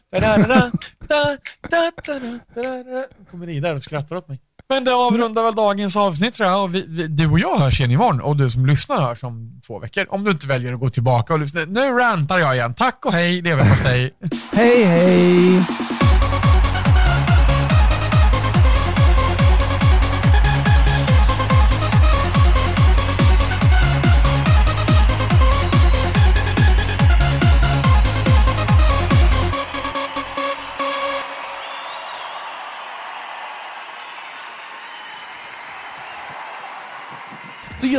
[3.31, 4.41] Kommer ni där och skrattar åt mig.
[4.69, 6.65] Men det avrundar väl dagens avsnitt tror jag.
[6.65, 9.61] Och vi, vi, du och jag hörs igen imorgon och du som lyssnar hörs om
[9.67, 10.07] två veckor.
[10.09, 11.61] Om du inte väljer att gå tillbaka och lyssna.
[11.69, 12.75] Nu rantar jag igen.
[12.75, 14.15] Tack och hej, leverpastej.
[14.53, 15.63] Hej hej!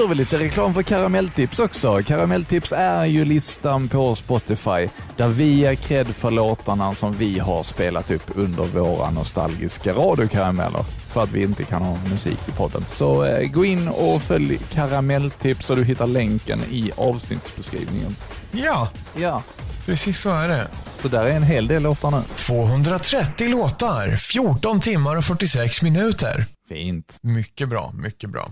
[0.05, 2.01] Gör vi lite reklam för Karamelltips också.
[2.05, 7.63] Karamelltips är ju listan på Spotify där vi är cred för låtarna som vi har
[7.63, 12.85] spelat upp under våra nostalgiska radiokarameller för att vi inte kan ha musik i podden.
[12.87, 18.15] Så eh, gå in och följ Karamelltips och du hittar länken i avsnittsbeskrivningen.
[18.51, 19.43] Ja, Ja,
[19.85, 20.67] precis så är det.
[20.95, 22.21] så där är en hel del låtar nu.
[22.35, 26.45] 230 låtar, 14 timmar och 46 minuter.
[26.69, 27.17] Fint.
[27.21, 28.51] Mycket bra, mycket bra.